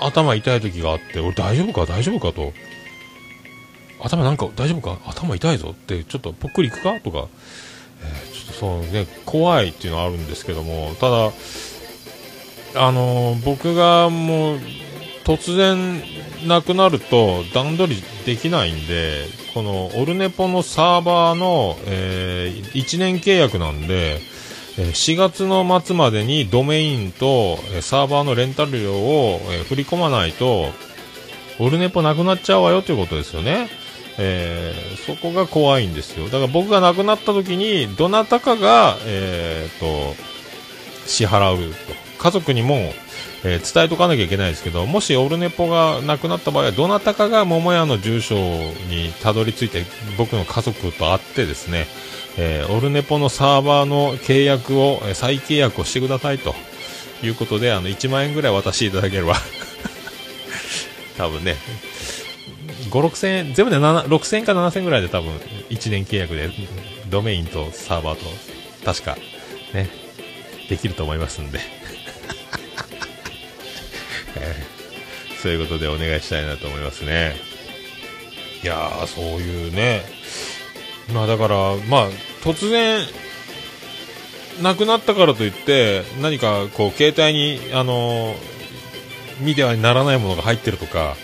[0.01, 1.87] 頭痛い時があって、俺大丈夫か？
[1.87, 2.53] 大丈夫かと。
[4.03, 4.99] 頭なんか大丈夫か？
[5.11, 7.01] 頭痛いぞって、ちょっとぽっくりいくか？
[7.01, 7.29] とか、
[8.03, 11.33] えちょっとそうね、怖いっていうのはあるんですけども、ただ、
[12.77, 14.61] あの僕がもう、
[15.25, 16.03] 突然
[16.47, 24.21] なくなると段取りできないんで、このオルネポのサーバーの、え1年契約なんで、
[24.77, 30.71] 4月の末までにドメインとサーバーのレンタル料を、振り込まないと、
[31.59, 33.69] オルネポなくなっちゃうわよということですよね。
[34.23, 36.27] えーそこが怖いんですよ。
[36.27, 40.15] だから僕が亡くなった時に、どなたかが、えーと、
[41.07, 41.95] 支払うと。
[42.19, 42.93] 家族にも、
[43.45, 49.85] えー伝えとかなきゃいけないですけど、もしオルネポがなくなった場合は、どなたかが桃屋の住所にたどり着いて、
[50.19, 51.87] 僕の家族と会ってですね、
[52.37, 56.55] えーオルネポのサーバーの契約を、再契約をしてくださいと
[57.23, 59.35] いうことで、あの、1万円ぐらい渡していただければ、
[61.17, 61.57] 多分ね、
[62.91, 65.35] 5、6千円、全部で7 6千円か7千円ぐらいで多分、
[65.71, 66.51] 1年契約で、
[67.09, 68.27] ドメインとサーバーと、
[68.85, 69.17] 確か、
[69.73, 69.89] ね、
[70.69, 71.61] できると思いますんで。
[74.37, 74.57] え
[75.39, 77.37] ーそういうことでお願いしたいなと思いますね。
[78.63, 80.03] いやー、そういうね、
[81.13, 82.11] まあだから、まあ、
[82.43, 83.07] 突然、
[84.61, 88.61] 亡くなったからといって、何かこう、携帯に、あのー
[89.41, 91.17] 見てはならないものが入ってるとか、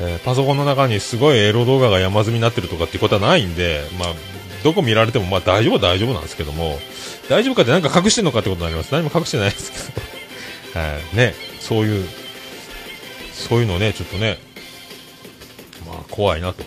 [0.00, 4.08] えーパソコンの中にすごいエロ動画が山積みになってるとかっていうことはないんで、まあ、
[4.62, 6.78] どこ見られてもまあ大丈夫は大丈夫なんですけども、
[7.28, 8.92] 大丈夫かって何か隠してるのかってことになります。
[8.92, 10.78] 何も隠してないですけど。
[10.80, 12.08] はい、ね、そういう、
[13.32, 14.38] そういうのね、ちょっとね、
[15.86, 16.64] まあ怖いなと。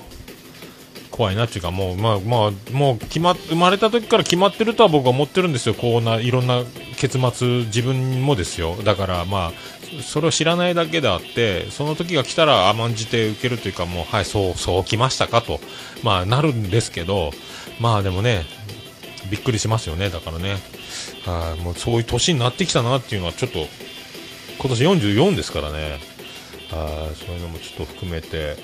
[1.18, 5.74] 怖いなっていうか、もう、まあまあ、もう決ま、生まれた時から決まってるとは僕は思ってるんですよ。
[5.74, 6.64] こうな、いろんな
[6.98, 8.76] 結末、自分もですよ。
[8.84, 15.60] だからまあ、それを知らないだけであって、その時が来たら甘んじて受けるというか、もう、はい、そう、そう来ましたかと、
[16.04, 17.32] まあなるんですけど、
[17.80, 18.46] まあでもね、
[19.32, 20.58] びっくりしますよね、だからね。
[21.26, 23.68] はい、もうそういう年になってきたなっていうのはちょっと、
[24.60, 26.00] 今年44ですからね。
[26.70, 28.58] はい、そういうのもちょっと含めて、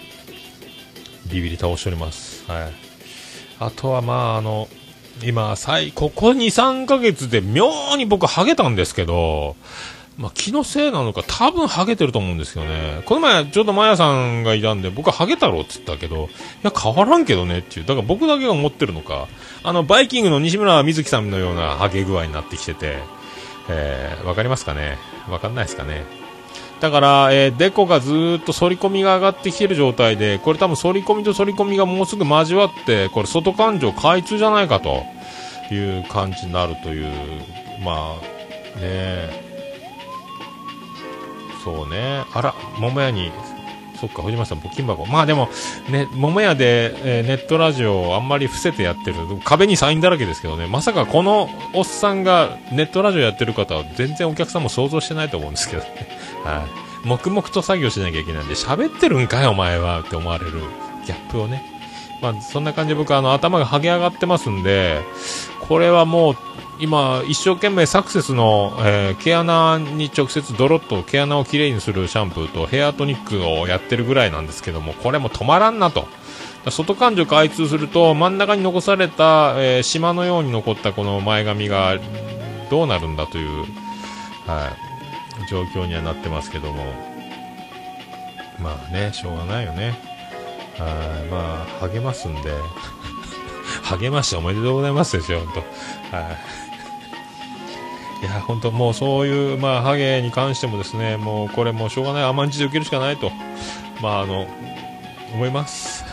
[1.28, 2.33] ビビり倒しております。
[2.48, 2.74] はい。
[3.60, 4.68] あとはまあ、あの、
[5.24, 9.56] 今、最、ここ2、3ヶ月で妙に僕ハゲたんですけど、
[10.18, 13.02] まあ、気のせいなのか、多分ハゲてると思うんですよね。
[13.06, 16.28] この前、ちょうどマヤさんがいたんで、僕はハゲたろって言ったけど、い
[16.64, 17.86] や、変わらんけどねっていう。
[17.86, 19.28] だから僕だけが思ってるのか。
[19.64, 23.00] あの、バイキングの西村瑞希さんのようなハゲ具合になってきてて、
[23.70, 24.98] えー、かりますかね？
[25.30, 26.23] わかんないですかね？
[26.84, 35.06] だから、えーデコがずっと反り込みが上がってきてる状態で、これ多分反り込みと反り込みがもうすぐ交わって、これ外感情開通じゃないかと
[35.74, 37.08] いう感じになるという、
[37.86, 38.16] ま
[38.76, 39.30] あ、ね
[41.64, 42.26] そうね。
[42.34, 43.32] あら、桃屋に、
[44.02, 45.06] そっか、藤巻さん、募金箱。
[45.06, 45.48] まあでも、
[45.90, 56.23] ね、桃屋で、えーネットラジオをあんまり伏せてやってる、壁にサインだらけですけどね、まさかこのおっさんがネットラジオやってる方は全然お客さんも想像してないと思うんですけどね。
[56.44, 56.66] は
[57.04, 57.08] い。
[57.08, 60.52] 黙々と作業しなきゃいけないんで、喋ってるんかい、お前はって思われる
[61.06, 61.64] ギャップをね。
[62.22, 65.02] まあ、そんな感じで僕、あの、頭が剥げ上がってますんで、
[65.68, 66.38] これはもう、
[66.80, 76.08] 今、一生懸命サクセスの、えー毛穴に直接ドロッと毛穴をきれいにするシャンプーとヘアトニックをやってるぐらいなんですけども、これも止まらんなと
[76.70, 81.98] 外感情開通すると真ん中に残された、えー島のように残ったこの前髪が
[82.70, 83.66] どうなるんだという、
[84.48, 84.93] はい、
[85.50, 86.86] 状況にはなってますけども。
[88.60, 89.94] まあねしょうがないよね。
[90.78, 92.52] はいまあ励ますんで。
[93.84, 95.64] 励ましておめでとうございますですよ本
[96.12, 96.28] 当はい。
[98.22, 102.24] いや本当もうそういうまあハゲに関してもですねもうこれもうしょうがない。
[102.24, 103.32] 甘んじて受けるしかないと。
[104.02, 104.48] まああの
[105.34, 106.06] 思います。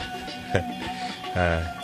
[1.35, 1.80] はい。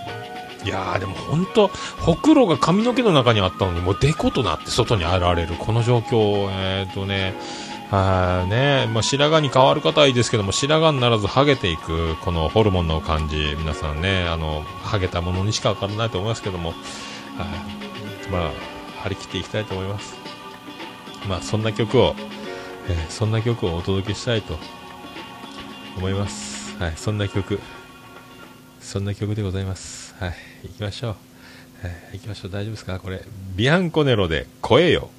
[0.64, 7.34] いやーでも本当ほくろが髪の毛の中にあったのにもうデコとなって外に現れるこの状況えっ、とね
[7.90, 16.74] はねまあ、白髪に変わる方はいいですけども白髪にならずハゲていくこのホルモンの感じ皆さんねあのハゲたものにしか分からないと思いますけどもは
[18.32, 18.50] まあ
[19.02, 20.16] 張り切っていきたいと思います。
[21.28, 22.14] まあそんな曲を、
[22.88, 24.58] えーそんな曲をお届けしたいと
[25.96, 26.76] 思います。
[26.78, 27.60] はいそんな曲。
[28.80, 30.05] そんな曲でございます。
[30.18, 31.16] はい行きましょう、は
[32.12, 32.50] い、行きましょう。
[32.50, 32.98] 大丈夫ですか？
[32.98, 33.22] これ
[33.54, 35.10] ビアンコネロで声よ。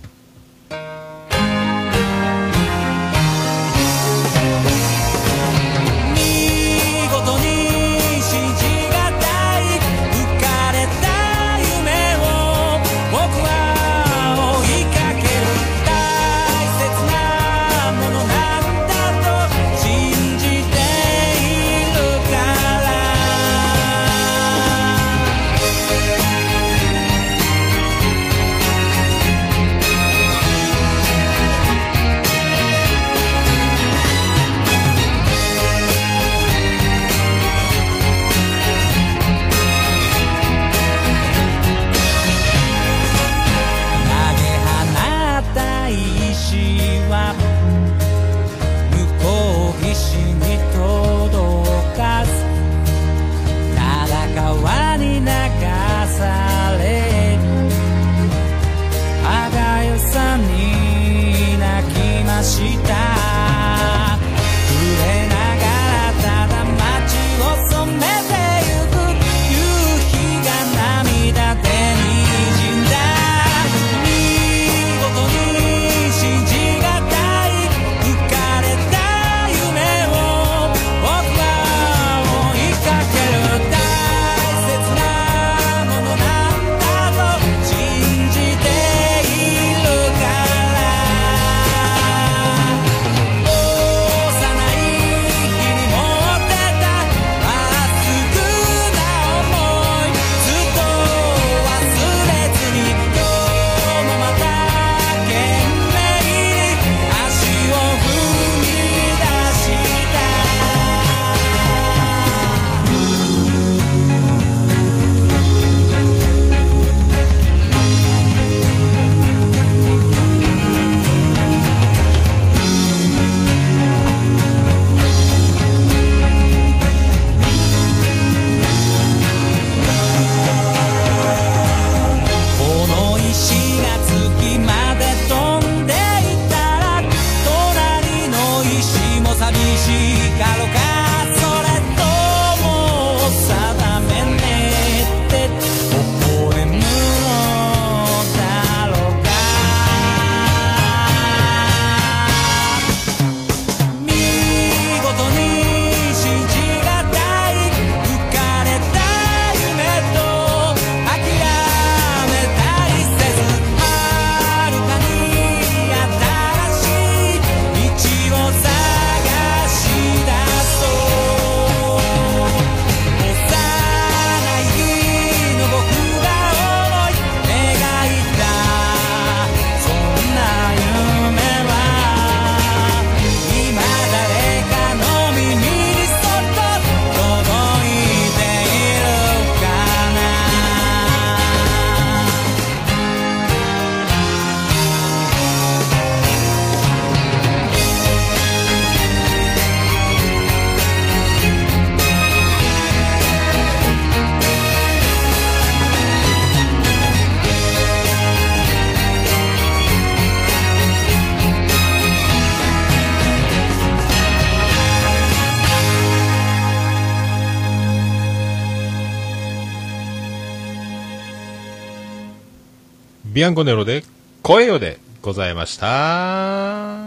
[223.38, 224.04] ビアンコネロで
[224.42, 226.98] 声よでございました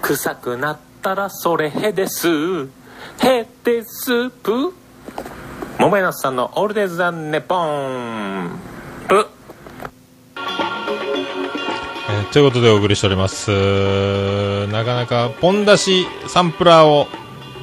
[0.00, 4.72] 臭くなっったらそれへですへでスープ
[5.78, 8.58] 桃屋さんのオールデイズ・ザ・ネポン
[9.06, 9.28] プ
[12.08, 13.50] えーということでお送りしております。
[14.68, 17.06] なかなか、ポン出しサンプラーを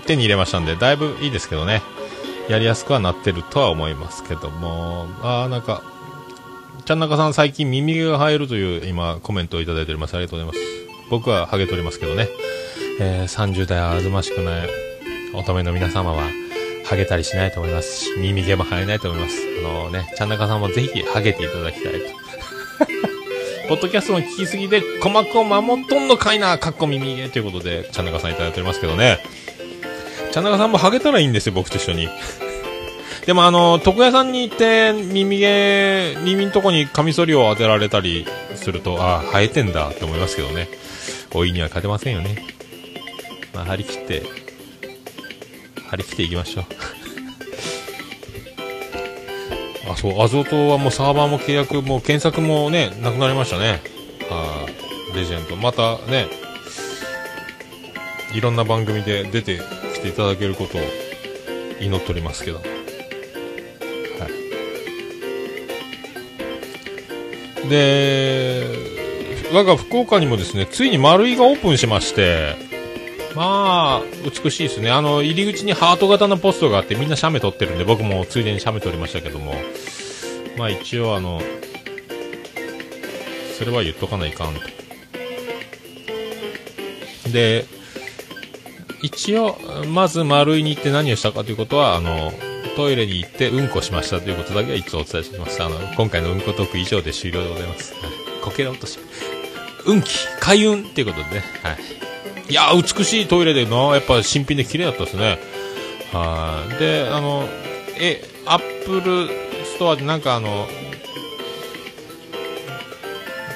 [0.05, 1.81] 手に入れましたんで、だいぶいいですけどね。
[2.51, 5.83] やりやすくはなってるとは思いますけども、あーなんか、
[6.83, 10.15] ちゃんなかさん最近耳毛が生えるという今コメントをいただいております。
[10.15, 11.07] ありがとうございます。
[11.09, 12.27] 僕はハゲておりますけどね。
[12.99, 14.69] えー30代あずましくない
[15.33, 16.23] 乙女の皆様は、
[16.83, 19.37] ハゲたりしないと思いますし、耳毛も生えないと思います。
[19.65, 21.99] あのね、ちゃんなかさんもぜひハゲていただきたいと。
[23.69, 29.19] ポッドキャストの聞きすぎで鼓膜を守っとんのかいな、かっこ耳毛ということで、ちゃんなかさんいただいておりますけどね。
[30.31, 32.07] ちゃんなかさんもハゲたらいいんですよ、僕と一緒に。
[33.25, 40.67] でもあの、床屋さんに行って、耳毛、耳のとこにカミソリを当てられたりすると、ああ、生えてんだって思いますけどね。
[41.33, 42.43] 老いには勝てませんよね。
[43.53, 44.23] まあ、張り切って、
[45.89, 46.65] 張り切っていきましょう。
[49.91, 53.81] あ、そう、アゾトはもうサーバーも契約、もう検索もね、なくなりましたね。
[54.31, 55.55] あーレジェンド。
[55.55, 56.27] またね、
[58.33, 59.59] いろんな番組で出て
[59.93, 60.81] きていただけることを
[61.79, 62.70] 祈っておりますけど。
[67.69, 68.65] で、
[69.53, 72.55] 我が福岡にもですね、ついに丸井がオープンしまして、
[73.35, 74.03] まあ、
[74.43, 74.91] 美しいですね。
[74.91, 79.55] あの、入り口にハート型のポストがあって、みんな写メ撮ってるんで、僕もついでに写メ撮りましたけども、
[80.57, 81.41] まあ一応あの、
[83.57, 84.61] それは言っとかないかんと。
[87.31, 87.65] で、
[89.01, 89.57] 一応、
[89.87, 92.33] まず丸いに行って何をしたかということは、あの、
[92.75, 95.61] トイレに行ってうんこしましたということだけは一応お伝えしておきます。
[95.63, 97.93] あの、今回のうんこトーク以上で終了でございます。
[97.93, 98.99] はいこけら落とし。
[99.85, 101.43] 運気、開運っていうことでね。
[101.63, 102.51] はい。
[102.51, 105.39] いやー、美しいトイレでな、やっぱ新品で綺麗だったですね。
[106.11, 106.77] はい。
[106.77, 107.47] で、あの、
[107.99, 109.27] え、アップル
[109.65, 110.67] ストアでなんかあの、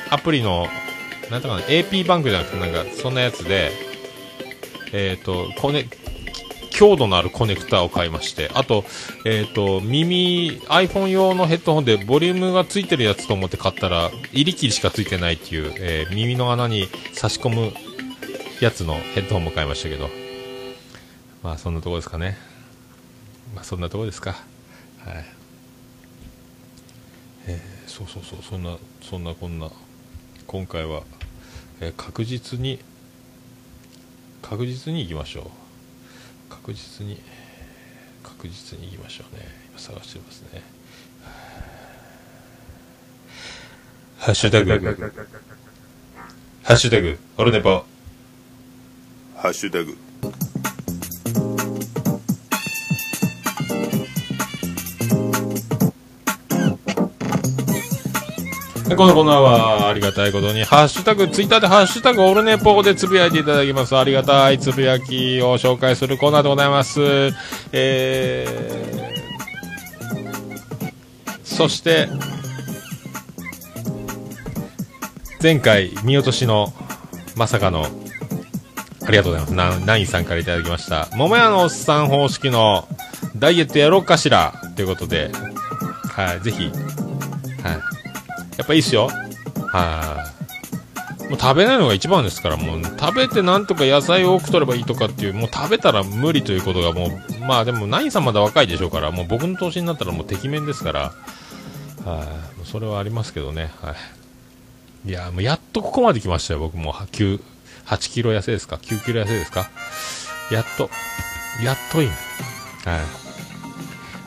[0.09, 0.67] アプリの、
[1.29, 3.71] なんとかな、AP バンクじゃなくて、なんか、そんなやつで、
[4.93, 5.87] えっ、と、コネ、
[6.75, 8.83] 強度のあるコネクタを買いまして、あと、
[9.23, 17.71] えっ、と、耳、iPhone 用のヘッドホンでボリュームがついてるやつと思って買ったら、入り切りしかついてないっていう、えー耳の穴に差し込む
[18.59, 20.09] やつのヘッドホンも買いましたけど、
[21.43, 22.37] まあそんなとこですかね。
[23.55, 24.31] まあそんなとこですか。
[24.31, 24.35] は
[25.11, 25.25] い。
[27.47, 29.71] えーそうそうそう、そんな、そんなこんな、
[30.45, 31.03] 今回は、
[31.79, 32.79] えー確実に、
[34.41, 35.64] 確実に行きましょう。
[36.49, 37.19] 確実に、
[38.23, 39.45] 確実にいきましょうね。
[39.69, 40.61] 今探してますね。
[44.17, 44.71] ハッシュタグ、
[46.63, 47.85] ハッシュタグ、オルネポ。
[49.35, 49.95] ハッシュタグ
[58.95, 63.97] このコーナーはありがたいことに、ハッシュタグ、ツイッターでハッシュタグオルネポでつぶやいていただきます。
[63.97, 67.33] ありがたいつぶやきを紹介するコーナーでございます。
[67.71, 72.07] えー、そして、
[75.41, 76.71] 前回見落としの
[77.35, 77.87] まさかの、
[79.07, 79.53] ありがとうございます。
[79.79, 81.07] な、ナインさんからいただきました。
[81.15, 82.87] 桃屋のおっさん方式の
[83.35, 84.53] ダイエットやろうかしら？
[84.75, 85.31] ということで、
[86.15, 87.94] はい、ぜひ、はい。
[88.57, 89.09] やっぱいいっすよ。
[89.67, 91.29] はい。
[91.29, 101.13] もう食べないのが一番ですから、もう食べてなんとか野菜を多く取ればいいとかっていう、もう食べたら無理ということがもう、まあでもナインさんまだ若いでしょうから、もう僕の年になったらもう適面ですから、は
[102.05, 102.07] い。
[102.57, 103.95] もうそれはありますけどね、は
[105.05, 105.09] い。
[105.09, 107.41] いや、もうやっとここまで来ましたよ、僕も9、
[107.87, 109.69] 8キロ痩せですか ?9 キロ痩せですか？
[110.51, 110.91] やっと、
[111.63, 112.07] やっといい。
[112.07, 112.17] はい。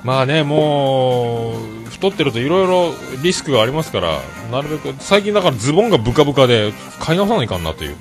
[0.03, 4.21] まあね、もう、太ってるといろいろリスクがありますから、
[4.51, 7.97] なるべく、最近だからズボンがブカブカで、買い直さないかんなという、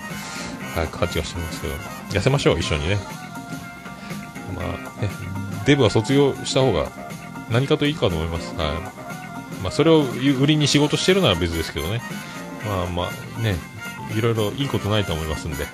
[0.75, 1.73] はい、感じがしてますけど、
[2.11, 2.97] 痩せましょう、一緒にね。
[4.55, 5.09] まあ、ね、
[5.65, 6.91] デブは卒業した方が
[7.49, 8.53] 何かといいかと思います。
[8.55, 8.67] はい。
[9.63, 12.01] まあ、それを売りに仕事してるなら別ですけどね。
[12.65, 13.55] まあまあ、ね、
[14.15, 15.65] いろいろいいことないと思いますんで。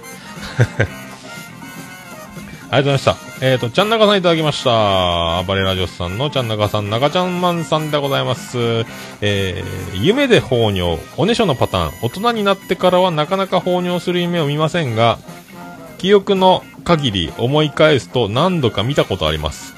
[2.73, 3.45] ありがとうございました。
[3.45, 5.43] えっ、と、ちゃんなかさんいただきました。
[5.43, 8.57] 暴れラジオスさんのちゃんなかさん、中ちゃんマンさんでございます。
[9.21, 11.93] えー、夢で放尿、おねしょのパターン。
[12.01, 15.19] 大人になってからはなかなか放尿する夢を見ませんが、
[15.99, 19.75] 記憶の限り思い返すと何度か見たことあります。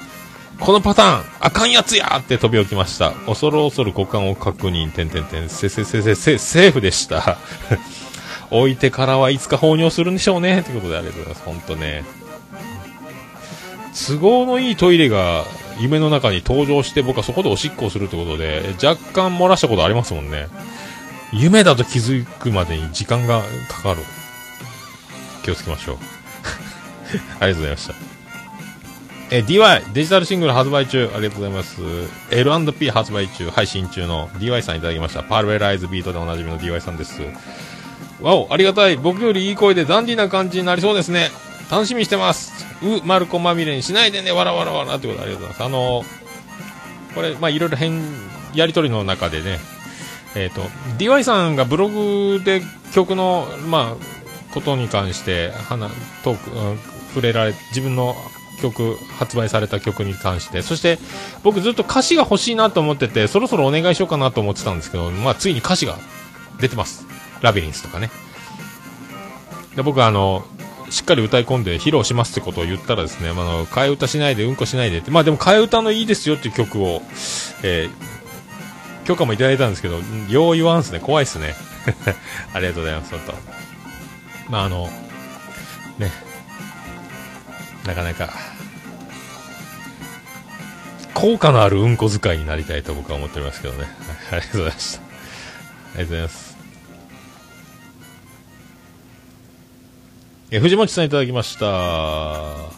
[0.58, 3.10] このパターン、あかんやつやって飛び起きました。
[3.26, 7.36] 恐る恐る股間を確認、てんてんてん、せせせせせ、セーフでした。
[8.50, 10.62] 置いてからはいつか放尿するんでしょうね。
[10.62, 11.44] ということでありがとうございます。
[11.44, 12.04] 本当ね。
[13.96, 15.44] 都合のいいトイレが
[15.78, 20.48] 夢の中に登場して僕はそこでおしっこをするということで、若干漏らしたことありますもんね。
[21.32, 24.02] 夢だと気づくまでに時間がかかる。
[25.42, 25.96] 気をつけましょう。
[27.40, 27.94] ありがとうございました。
[29.30, 31.80] え、DY、デジタルシングル発売中、ありがとうございます。
[32.30, 35.22] L&P 発売中、配信中の DY さんいただきました。
[35.22, 37.20] パルベライズビートでおなじみの DY さんです。
[38.20, 38.96] わお、ありがたい。
[38.96, 41.30] 僕よりいい声でダンディーな感じになりそうですね。
[41.70, 42.52] 楽しみにしてます。
[42.82, 45.64] う、マルコまみれにしないでね、わらわらわらってことありがとうございます。
[45.64, 46.04] あの
[47.14, 48.02] これ、まあ、いろいろ変、
[48.54, 49.58] やりとりの中でね、
[50.34, 50.60] えっ、と、
[50.98, 52.62] DY さんがブログで
[52.92, 55.90] 曲の、まあ、ことに関して、話、
[56.22, 56.78] トーク、うん
[57.16, 58.14] 触れられ、自分の
[58.60, 60.98] 曲、発売された曲に関して、そして、
[61.42, 65.96] 僕ずっと歌詞が欲しいなと思ってて、そろそろお願いしようかなと思ってたんですけど、まあ、ついに歌詞が
[66.60, 67.06] 出てます。
[67.40, 68.10] ラビリンスとかね。
[69.76, 70.44] で、僕はあの、
[70.90, 77.02] しっかり歌い込んで披露しますってことを言ったらですね、まあの、替え歌しないで、うんこしないでって、まあでも替え歌のいいですよっていう曲を、
[77.62, 81.54] えー、許可もいただいたんですけど、よう言わんすね、怖いっすね。
[82.52, 84.52] ありがとうございます、本当。
[84.52, 84.90] まああの、
[85.98, 86.12] ね、
[87.86, 88.32] なかなか、
[91.14, 93.86] 効果のあるうんこ使いになりたいと僕は思っておりますけどね。
[94.30, 95.00] ありがとうございました。
[95.00, 96.45] ありがとうございます。
[100.50, 102.76] え、藤本さんいただきました。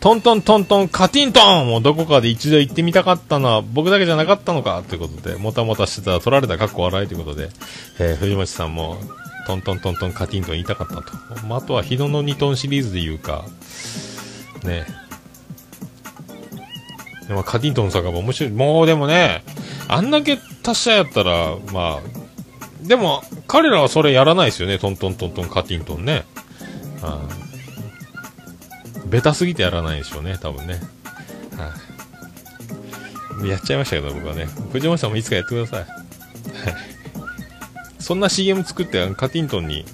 [0.00, 7.48] トントントントンカティントンもうどこかで一度行ってみたかったのは僕だけじゃなかったのかということで、もたもたしてたら取られたかっこ笑いということで、
[7.98, 8.98] えー藤本さんも
[9.46, 11.46] トントントントンカティントン言いたかったと。
[11.46, 13.46] まあ、あとは日野の2トンシリーズで言うか、
[14.64, 14.86] ね
[17.26, 18.52] でもカティントンさんが面白い。
[18.52, 19.42] もうでもね、
[19.88, 22.25] あんだけ達者やったら、まあ、
[22.86, 24.78] でも、彼らはそれやらないですよね。
[24.78, 26.24] トントントントンカティントンね。
[27.02, 27.46] ああ
[29.06, 30.80] ベタすぎてやらないでしょうね、多分ね。
[31.56, 34.46] はいやっちゃいましたけど、僕はね。
[34.72, 35.86] 藤本さんもいつかやってください。
[37.98, 39.84] そんな CM 作ってカティントンに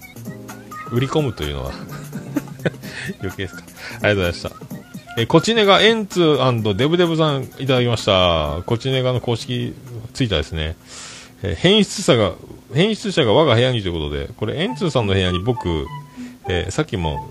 [0.91, 1.73] 売り込むというのは
[3.21, 3.63] 余計ですか。
[3.63, 4.53] ありがとうございました。
[5.19, 6.39] え、コチネガエンツ
[6.75, 8.63] デブデブさんいただきました。
[8.65, 9.75] コチネガの公式
[10.15, 10.77] ツイッターですね。
[11.43, 12.33] え変質者が、
[12.75, 15.87] 変質者が我が部屋にということで、これエンツーさんの部屋に僕、
[16.49, 17.31] えーさっきも、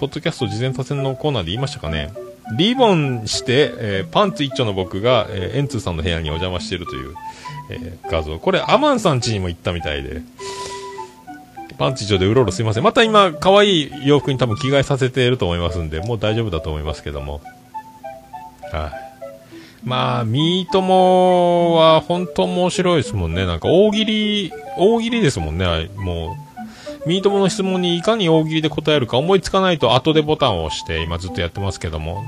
[0.00, 2.12] ポッドキャスト事前多戦のコーナーで言いましたかね。
[2.56, 7.14] リボンして、えーパンツ一丁の僕が、えーエンツーさんの部屋にお邪魔しているという、
[7.70, 8.38] えー画像。
[8.38, 10.22] これアマンさん家にも行ったみたいで、
[11.78, 12.82] パンツ一丁でうろうろすいません。
[12.82, 17.40] また今、可愛い洋服に多分着替えさせていると思いますんで、もう大丈夫だと思いますけども。
[18.72, 19.09] はい。
[19.84, 23.46] まあ、ミートもは本当面白いですもんね。
[23.46, 25.90] なんか大喜利、大喜利ですもんね。
[25.96, 26.36] も
[27.06, 32.24] う、ミートモの質問にいかに大喜利で答えるか思いつかないと後でボタンを押して今ずっとやってますけども。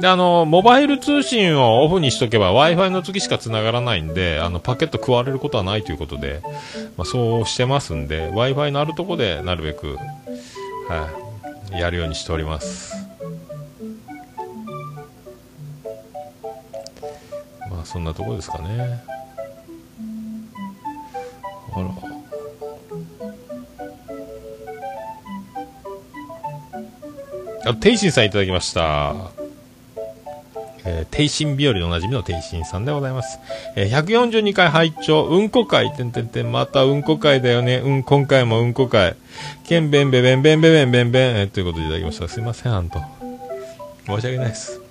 [0.00, 6.40] で、あの、モバイル通信をオフにしとけば Wi-Fi の時しか繋がらないんで、あの、パケット食われることはないということで、
[6.96, 9.98] まあ、そうしてますんで、Wi-Fi のあるとこでなるべく、
[10.88, 11.08] は
[11.74, 13.01] い、やるようにしております。
[17.92, 19.04] そんなとこですかね。
[21.74, 21.90] あら。
[27.70, 29.14] あ、テイシンさんいただきました。
[30.84, 33.38] えー、テイシン日和でおなじみのテイシンさんでございます。
[33.76, 37.76] えー、142回拝聴うんこ会、てんてんてん、またうんこ会だよね。
[37.76, 39.16] うん、今回もうんこ会。
[39.64, 42.26] けんべんべべんべんべべんべんべん、えーということでいただきました。
[42.26, 43.00] すいません、あんと。
[44.06, 44.81] 申し訳ないです。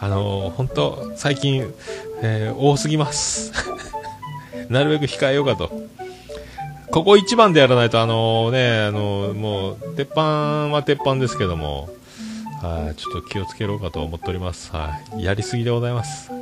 [0.00, 1.74] あの、本当最近、
[2.22, 3.52] えー多すぎます。
[4.68, 5.70] なるべく控えようかと。
[6.90, 11.90] ここ一番でやらないと、あのね、あのもう、鉄板は鉄板ですけども、
[12.62, 14.70] はい、ちょっと気をつけろうかと思っております。
[14.72, 16.30] はい、やりすぎでございます。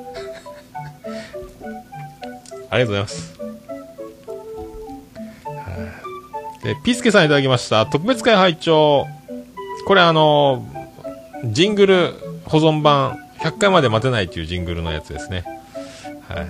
[2.70, 3.34] ありがとうございます。
[5.46, 5.52] は
[6.62, 7.86] い、で、ピスケさんいただきました。
[7.86, 9.07] 特別会拝聴
[9.86, 10.66] これあの
[11.44, 15.44] ジングル保存版100回まで待てないっていうジングルのやつですね。
[16.28, 16.49] はい。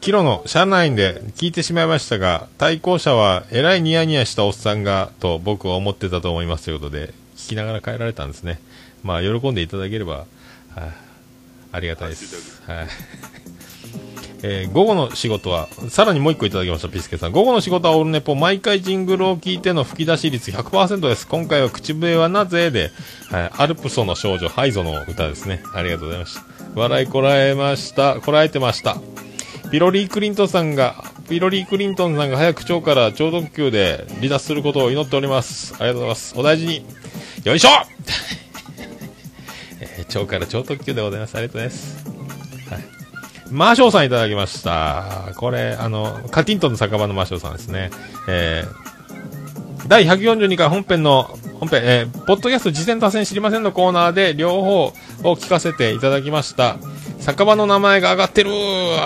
[0.00, 8.60] キロの車内で聞いてしまいましたが、対向車はえらいニヤニヤしたおっさんが、と僕は思ってたと思いますということで、聞きながら帰られたんですね。
[9.02, 10.26] まあ、喜んでいただければ、
[10.74, 10.92] はい
[11.72, 12.62] ありがたいです。
[12.66, 12.86] はい。
[14.44, 17.32] えー午後の仕事は、さらにもう一個いただきました、ピスケさん。
[17.32, 21.26] 午後の仕事はオールネポ、毎回ジングルを聞いての吹き出し率100%です。
[21.28, 22.90] 今回は口笛はなぜで、
[23.30, 25.62] はい、アルプソの少女、ハイゾの歌ですね。
[25.74, 26.42] ありがとうございました。
[26.74, 28.20] 笑いこらえました。
[28.20, 28.96] こらえてました。
[29.70, 35.74] ピロリー・クリントンさんが、ピロリー・クリントンさんが早く腸から超特急で離脱することを祈っております。
[35.78, 36.34] ありがとうございます。
[36.36, 36.84] お大事に。
[37.44, 37.68] よいしょ
[39.80, 41.36] えー腸から超特急でございます。
[41.36, 42.21] ありがとうございます。
[43.52, 45.34] マーショーさんいただきました。
[45.36, 47.90] これ、あの、カティントンの酒場のマーショーさんですね。
[48.26, 51.24] えー、第142回本編の、
[51.60, 54.92] 本編、えー、ポッドキャスト次戦多戦知りませんのコーナーで両方を
[55.36, 56.78] 聞かせていただきました。
[57.20, 58.50] 酒場の名前が上がってる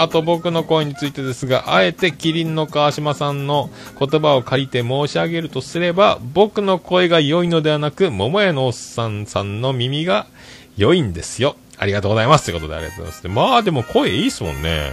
[0.01, 3.69] あと僕の声についてですが、あえてキリンの川島さんの
[3.99, 10.29] 言葉を借りて申し上げるとすれば、僕の声が良いのではなく、桃屋のおっさんさんの耳が
[10.77, 11.57] 良いんですよ。
[11.79, 12.45] ありがとうございます。
[12.47, 13.29] ということでありがとうございます。
[13.29, 14.93] まあでも声いいっすもんね。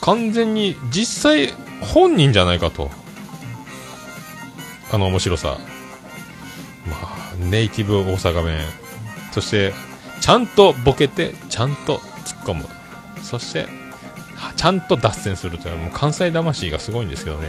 [0.00, 2.90] 完全に実際本人じゃないかと。
[4.92, 5.58] あの面白さ。
[6.86, 8.60] まあ、ネイティブ大阪弁。
[9.32, 9.72] そして、
[10.20, 12.66] ちゃんとボケて、ちゃんと突っ込む。
[13.22, 13.66] そして、
[14.56, 17.48] ちゃんと脱線するというもう関西魂がすごいんですけどね。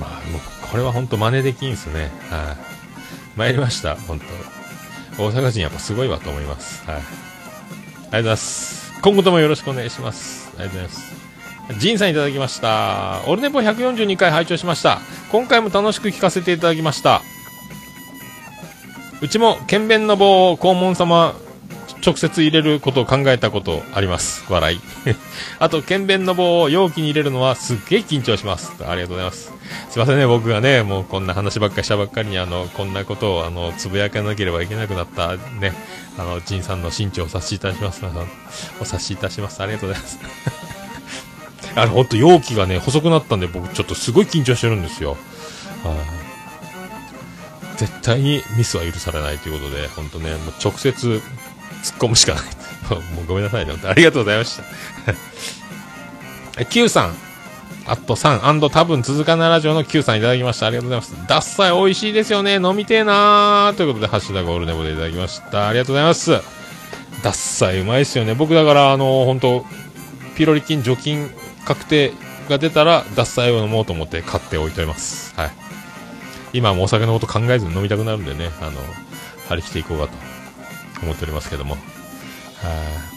[0.00, 0.40] まあ、もう
[0.70, 2.10] これは本当真似できんすね。
[2.30, 4.55] はい、参りました、本当
[5.18, 6.84] 大阪人やっぱすごいわと思います。
[6.84, 6.96] はい。
[6.96, 8.92] ありがとうございます。
[9.02, 10.50] 今後ともよろしくお願いします。
[10.58, 11.02] ありがとうございま
[11.74, 11.80] す。
[11.80, 13.22] ジンさんいただきました。
[13.26, 15.00] オルネポ142回拝聴しました。
[15.32, 17.22] 今回も楽しく聞かせていただきました。
[19.20, 21.34] うちも剣弁の棒を黄門様
[22.06, 24.44] 直接入れることを考えたことあります。
[24.50, 24.80] 笑い。
[25.58, 28.72] あと、剣弁の棒を容器に入れるのはすっげえ緊張します。
[28.86, 29.55] ありがとうございます。
[29.90, 35.72] すいませんね、僕がね、もうこんな話ばっかりしたばっかりに、あの、こんなことを、あの、つぶやかなければいけなくなった、ね、
[36.18, 38.04] あの、ジンさんの心中をお察しいたします。
[38.04, 38.26] あの
[38.80, 39.62] お察しいたします。
[39.62, 40.18] ありがとうございます。
[41.74, 45.10] あれ、ほんと容器がね、細くなったんで、僕ちょっとすごい緊張してるんですよ。
[45.82, 46.26] はい
[47.76, 51.22] 絶対にミスは許されないということで、本当ね、もう直接突っ
[51.98, 52.44] 込むしかない。
[53.14, 53.72] もうごめんなさいね。
[53.72, 54.58] 本当ありがとうございまし
[56.56, 56.64] た。
[56.66, 57.25] Q さん。
[57.88, 60.66] あと3、多分続かないラジオの Q さんいただきました。
[60.66, 61.28] ありがとうございます。
[61.28, 62.54] ダッサイ美味しいですよね。
[62.56, 65.68] 飲みてえなーということで、ハッシュタグオールネボでいただきました。
[65.68, 66.30] ありがとうございます。
[67.22, 68.34] ダッサイうまいですよね。
[68.34, 69.64] 僕だから、あの、本当
[70.36, 71.30] ピロリ菌除菌
[71.64, 72.12] 確定
[72.48, 75.32] が出たら、ダッサイを飲もうと思って買っておいております。
[75.36, 75.50] はい。
[76.52, 78.72] 今もうお酒のこと考えずに飲みたくなるんでね、あの、
[79.48, 80.12] 張り切っていこうかと
[81.02, 81.74] 思っておりますけども。
[81.74, 81.78] は
[83.12, 83.15] い。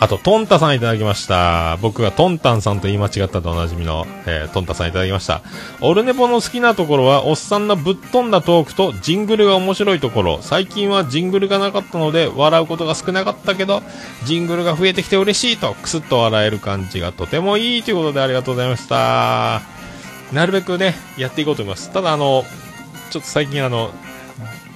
[0.00, 1.76] あと、トンタさんいただきました。
[1.82, 5.42] 僕がトンタンさんと言い間違ったとおなじみの、えートンタさんいただきました。
[5.80, 10.38] オルネポの好きなところは、おっさんのぶっ飛んだトークとジングルが面白いところ。
[10.40, 13.82] 最近はジングルがなかったので、笑うことが少なかったけど、
[14.24, 19.62] ジングルが増えてきて嬉しいと、クスッと笑える感じがとてもいいということでありがとうございました。
[20.32, 21.90] なるべくね、やっていこうと思います。
[21.90, 22.44] ただ、あの、
[23.10, 23.90] ちょっと最近あの、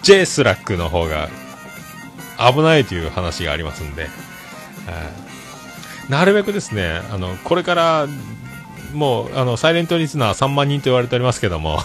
[0.03, 1.29] J スラックの方が
[2.39, 4.09] 危ないという話がありますんで、
[6.09, 8.07] なるべくですね、あの、これから、
[8.93, 11.79] もう、あの、サイレントリスナー3万人と言われておりますけども、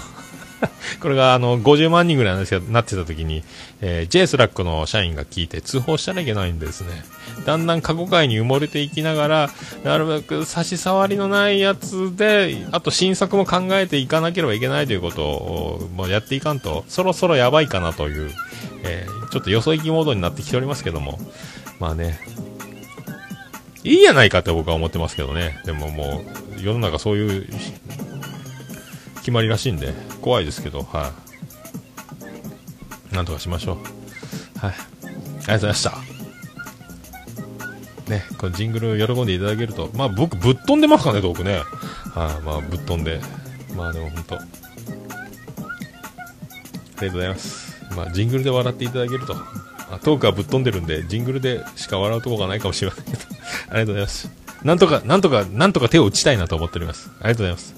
[1.01, 3.43] これが、あの、50万人ぐらいになってた時に、
[3.81, 7.03] えー、J スラックの社員が聞いて通報したらいけないんですね。
[7.45, 9.49] だんだん過去回に埋もれていきながら、
[9.83, 18.31] なるべく差し障りのないやつで、あと新作も考えていかなければいけないということを、もうやっていかんと、そろそろやばいかなという、
[18.83, 21.19] えー、ちょっとよそ行きモードになってきておりますけども、
[21.79, 22.19] まあね、
[23.88, 25.61] いいやないかって僕は思ってますけどね。
[25.65, 26.21] でもも
[26.57, 27.47] う、世の中そういう
[29.19, 31.13] 決まりらしいんで、怖いですけど、は
[33.11, 33.15] い。
[33.15, 34.59] なんとかしましょう。
[34.59, 34.71] はい。
[34.71, 35.91] ありがとうございました。
[38.09, 41.61] ね、このジングル喜んでいただけると、まあ僕ぶっ飛んでますかね、トークね。
[42.13, 43.21] はい、まあぶっ飛んで。
[43.73, 44.35] まあでも本当。
[44.35, 44.45] あり
[46.95, 47.85] がとうございます。
[47.95, 49.35] まあジングルで笑っていただけると。
[50.03, 53.26] トークはぶっ飛んでるんで、ジングルでしか笑うとこがないかもしれませんけど。
[53.78, 54.30] ありがとうございます。
[54.63, 57.09] なんとか、なんとか、なんとか手を打ちたいなと思っております。
[57.19, 57.75] ありがとうございます。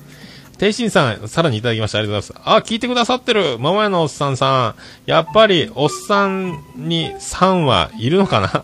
[0.58, 2.00] ていしんさん、さらにいただきました。
[2.00, 2.50] ありがとうございます。
[2.50, 3.58] あ、聞いてくださってる。
[3.60, 4.76] 桃屋のおっさんさん。
[5.06, 8.64] やっぱり、おっさんにさんはいるのかな？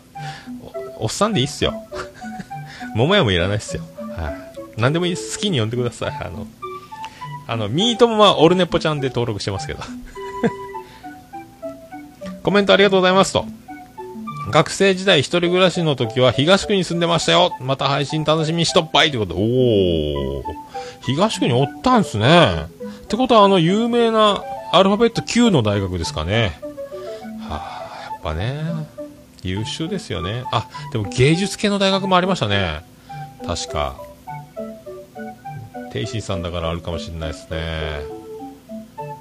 [0.97, 1.73] おっさんでいいっすよ。
[2.95, 3.83] 桃屋もいらないっすよ。
[4.17, 4.31] は
[4.77, 4.81] い。
[4.81, 5.15] なんでもいい。
[5.15, 6.17] 好きに呼んでください。
[6.21, 6.47] あの、
[7.47, 9.79] あの、ミートモはオルネポちゃんで登録してますけど。
[12.43, 13.45] コメントありがとうございますと。
[14.49, 17.51] 学生時代一人暮らしの時は東区に住んでましたよ。
[17.59, 20.43] また配信楽しみにしとっぱいということで、おー。
[21.01, 22.67] 東区におったんすね。
[23.03, 26.59] ってことはあの有名なアルファベット Q の大学ですかね。
[27.47, 28.63] はあ、やっぱね、
[29.43, 30.43] 優秀ですよね。
[30.51, 32.83] あ、でも芸術系の大学もありましたね。
[33.45, 33.95] 確か。
[35.91, 37.57] テイシーさんだからあるかもしれないですね。
[37.57, 37.63] は
[38.97, 39.17] あやっ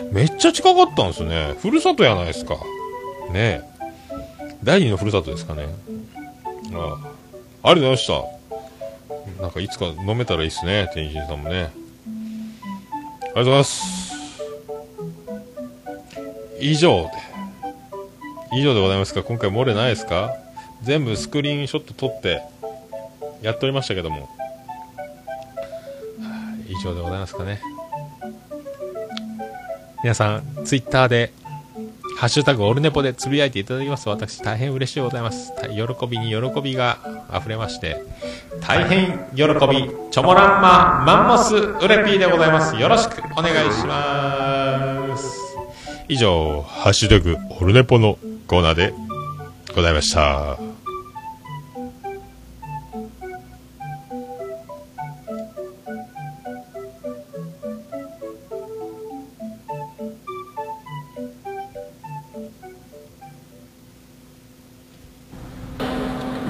[0.00, 1.54] ぱりめっちゃ近かったんですね。
[1.60, 2.54] ふるさとやないですか。
[3.32, 3.77] ねえ。
[4.68, 5.66] 第二のふるさとですかね。
[6.74, 6.98] あ
[7.62, 8.22] あありがとうございました。
[9.42, 11.56] なんかいつか飲めたらいいっすね、天心さんもね。
[11.56, 14.14] ありがとうございます。
[16.60, 18.58] 以上で。
[18.58, 19.22] 以上でございますか？
[19.22, 20.34] 今回漏れないですか？
[20.82, 22.42] 全部スクリーンショット撮って
[23.40, 24.28] やっておりましたけども。
[26.68, 27.62] 以上でございますかね。
[30.02, 31.32] 皆さん、ツイッターで、
[32.18, 35.52] ハッシュタグオルネポでつぶやいていただきますと私大変嬉しいございます。
[35.70, 36.98] 喜びに喜びが
[37.32, 38.02] 溢れまして、
[38.60, 39.46] 大変喜び、
[40.10, 42.74] チョモランマ、マンモス、ウレピーでございます。
[42.74, 45.38] よろしくお願いします。
[46.08, 48.92] 以上、ハッシュタグオルネポのコーナーで
[49.76, 50.67] ございました。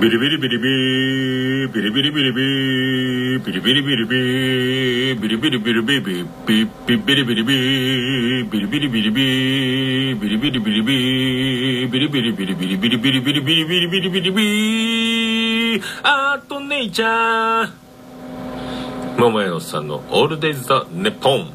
[0.08, 2.40] ビリビリビリビビリビリビリビ
[3.44, 7.52] ビリビリビリビビリビリビリビービビビリビリビ
[8.48, 9.20] ビリビリビリビ
[10.16, 10.94] ビリビリビリビ
[11.90, 17.70] ビリビリビリビリビリビリビリビリビリビリビリビーアートネイチャー
[19.18, 21.52] 桃屋のおっさんのオールデイズ・ザ・ネポン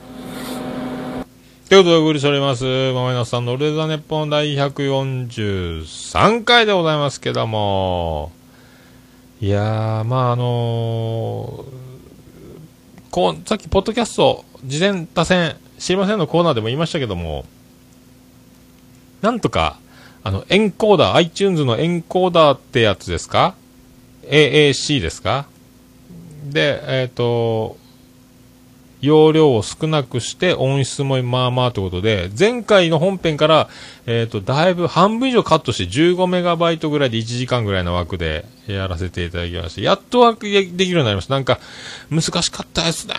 [1.69, 8.31] ということでお送りしております、桃井のさんのオレザネッポン第143回でございますけども、
[9.41, 11.83] いや、まああのー
[13.11, 17.45] こう、さっきポッドキャスト、事前打線、知りませんのコーナーでも言いましたけども、
[19.21, 19.77] なんとか、
[20.23, 23.55] あの、エンコーダー、iTunes のエンコーダーってやつですか
[24.23, 25.45] ?AAC ですか？
[26.45, 27.77] で、えっ、と、
[29.03, 33.69] 容量を少なくして音質もまあまあということで、前回の本編から、
[34.05, 41.33] えっ、と、だいぶ半分以上カットして15メガバイトぐらいで1時間ぐらいの枠でやらせていただきまして、やっと枠でできるようになりました。
[41.33, 41.59] なんか、
[42.09, 43.15] 難しかったですね。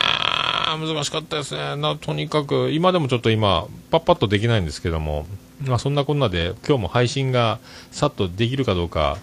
[0.78, 1.76] 難しかったですね。
[1.76, 5.26] な、とにかく、今でもちょっと今、パッパッとできないんですけども、
[5.66, 7.59] まあそんなこんなで、今日も配信が
[7.91, 9.18] さっとできるかどうか、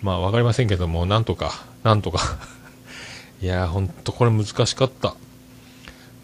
[0.00, 2.20] まあわかりませんけども、なんとか、なんとか。
[3.42, 5.16] いやー、ほんとこれ難しかった。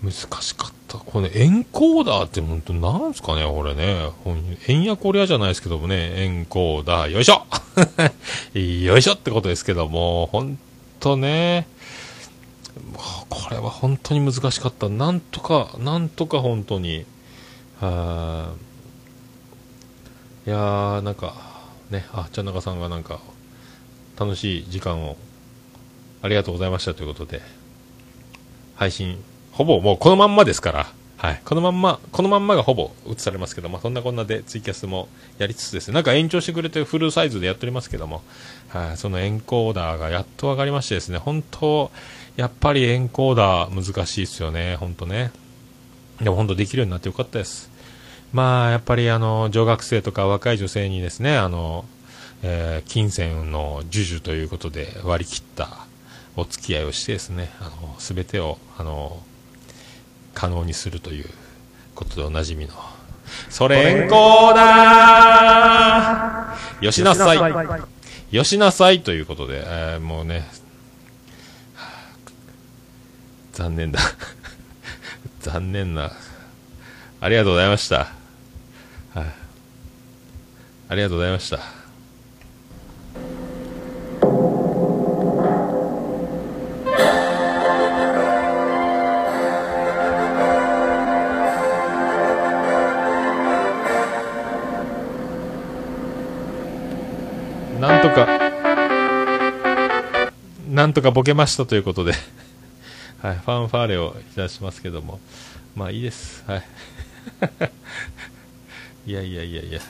[0.02, 0.98] 難しかった。
[0.98, 4.10] これ、エンコーダーって本当なんすかね、これね。
[4.24, 7.44] ほんえんやこりゃじゃないですけどもね、エンコーダー、よいしょ。
[8.58, 10.58] よいしょってことですけども、本
[11.00, 11.66] 当ね、
[13.28, 14.88] これは本当に難しかった。
[14.88, 17.04] なんとか、なんとか本当に、
[17.80, 20.48] はー。
[20.48, 21.34] いやー、なんか、
[21.90, 23.20] ね、あ、ちゃんなかさんがなんか、
[24.18, 25.16] 楽しい時間を、
[26.22, 27.42] ありがとうございましたということで、
[28.76, 29.22] 配信、
[29.52, 38.22] ほぼもうこのまんまですから、はい、このまんま、このまんまがほぼ映されますけど、まあ、そんなこんなでツイキャスもやりつつですね、なんか延長してくれてフルサイズでやっておりますけども、
[38.68, 41.90] はい、そのエンコーダーがやっと分かりましてですね、本当、
[42.36, 45.30] やっぱりエンコーダー難しいですよね、本当ね。
[46.22, 47.70] でも本当できるようになってよかったです。
[48.32, 51.84] まあ、やっぱりあの、女学生とか若い女性にですね、あの、
[52.42, 55.86] えー金銭の授受ということで割り切った
[56.36, 59.20] お付き合いをしてですね、あの、すべてを、あの、
[60.34, 61.26] 可能にするという
[61.94, 62.72] ことでおなじみの、
[63.48, 67.38] それエンコーダーよしなさい
[68.34, 70.46] よしなさいということで、えーもうね、
[71.74, 71.90] はあ
[73.52, 74.00] 残念だ。
[75.40, 76.12] 残念な。
[77.20, 77.96] ありがとうございました。
[79.14, 79.24] はい、
[80.88, 81.79] ありがとうございました。
[100.80, 102.14] なんとかボケましたということで。
[103.20, 105.20] はい、ファンファーレをいたしますけども、
[105.76, 106.42] まあいいです。
[106.46, 106.64] はい。
[109.06, 109.80] いやいやいやいや。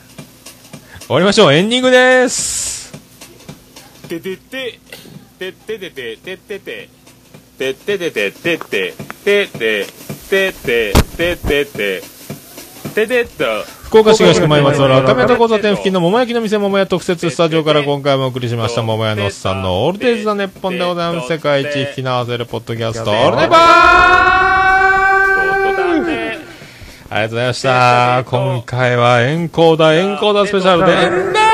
[0.99, 2.91] 終わりましょう、エンディングです。
[4.09, 4.79] ててて、
[5.39, 6.17] てててて、て。
[6.17, 6.89] てて、てて。
[7.57, 8.93] てて、てて、て。
[9.23, 12.03] て、てて、てて。
[12.93, 13.21] て、てて。
[13.21, 13.80] っと。
[13.91, 21.27] 福岡市東区前松原赤目と交差点付近の桃焼きの店桃屋特設スタジオから今回もお送りしました桃屋のおっさんのオールデイズ・ザ・ネッポンでございます。
[21.27, 23.59] 世界一引き直せるポッドキャストオールネバー
[27.09, 28.23] ありがとうございました。
[28.27, 31.50] 今回はエンコーダーエンコーダースペシャルで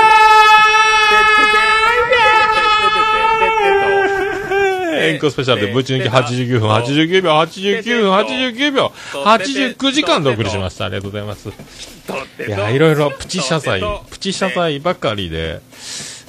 [5.08, 15.62] エンダーエンコスペシャルでぶち抜き89分89秒89分89秒89時間でお送りしましたありがとうございますいや、いろいろプチ謝罪、プチ謝罪ばっかりで、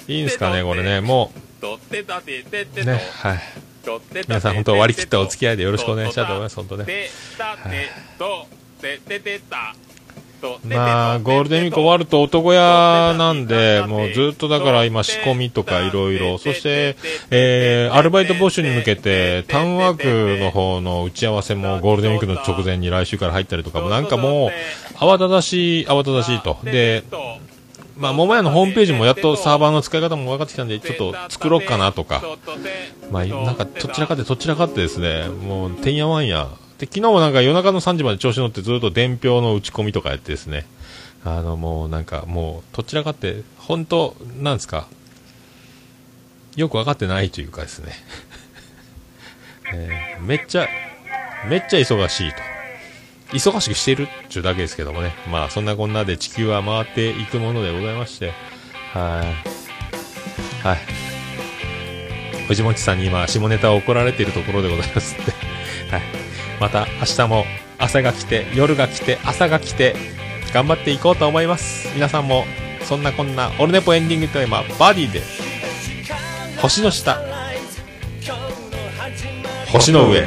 [0.09, 1.31] いいんですかね、これね、も
[1.63, 1.65] う、
[2.85, 3.41] ね、はい。
[4.27, 6.85] 皆さん本当割り切ったお付き合いでよろしくお願いしたいと思います、本当ね。
[6.85, 8.47] てたてと
[8.81, 9.88] てててたと
[10.65, 16.97] まあ、ゴールデンウィーク終わると男屋なんで、もうずっとだから今仕込みとかいろいろ、そして、
[17.31, 26.59] えー、アルバイト募集に向けて、タウンワークの方の打ち合わせもゴールデンウィークの直前に来週から入ったりとかも、なんかもう、慌ただしい、慌ただしいと。
[26.65, 27.05] で、
[27.97, 32.23] まあ、桃屋のホームページもやっとサーバーの使い方も分かってきたんで、ちょっと作ろうかなとか、
[33.11, 36.49] まあ、なんか、どちらかって、どちらかってですね、もう、てんやわんや。
[36.79, 40.67] で、昨日もなんか夜中の3時まで調子乗ってずっと伝票の打ち込みとかやってですね、
[41.25, 44.87] あの、もうなんか、もう、どちらかって、本当なんですか、
[46.57, 47.93] よく分かってないというかですね、
[49.75, 50.69] えーめっちゃ、
[51.49, 52.37] めっちゃ忙しいと。
[53.33, 55.13] 忙しくしてるっていうだけですけどもね。
[55.31, 58.33] まあ、そんなこんなで地球は回っていくものでございまして、
[58.95, 59.25] は
[60.65, 60.67] い。
[60.67, 60.79] はい。
[62.49, 65.33] 藤本さんに今、下ネタを怒られているところでございますんで、
[65.93, 66.18] はい。
[66.61, 67.45] また明日も
[67.79, 69.95] 朝が来て、夜が来て、朝が来て、
[70.53, 71.89] 頑張っていこうと思います。
[71.95, 72.45] 皆さんも、
[72.83, 75.23] そんなこんな、オルネポエンディングテーマ、バディで、
[76.61, 77.21] 星の下、
[79.71, 80.21] 星の上。
[80.21, 80.25] 驚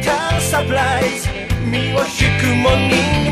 [0.00, 1.28] いたサプライズ
[1.70, 2.04] 身を引
[2.40, 3.31] くモー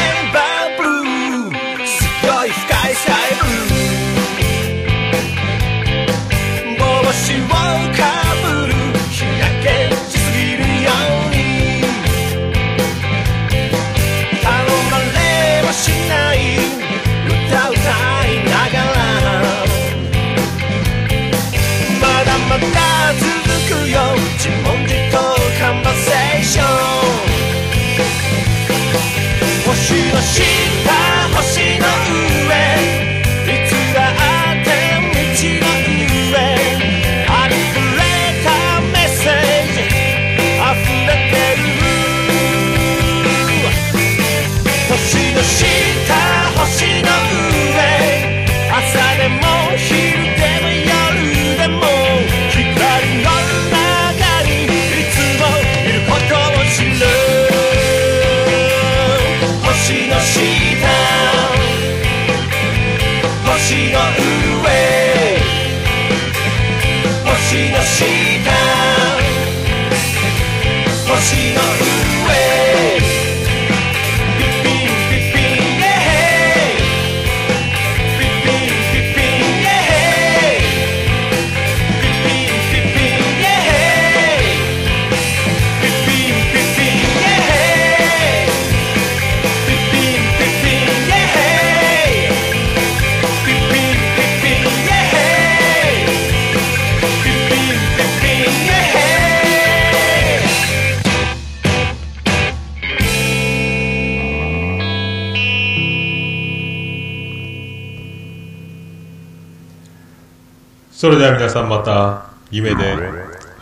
[112.61, 112.95] 夢で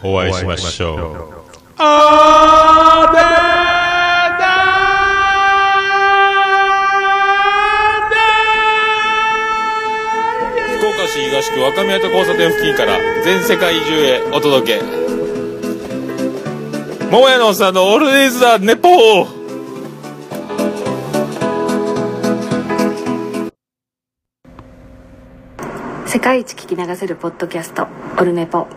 [0.04, 1.00] お会いしましょう。
[1.78, 3.20] あー
[10.78, 14.84] 福岡市東区若宮と交差点付近から全世界中へお届け。
[17.10, 19.40] 桃屋のおっさんのオールデイズ・ザ・ネポー。
[26.06, 27.88] 世界一聞き流せるポッドキャスト
[28.18, 28.68] オルネポ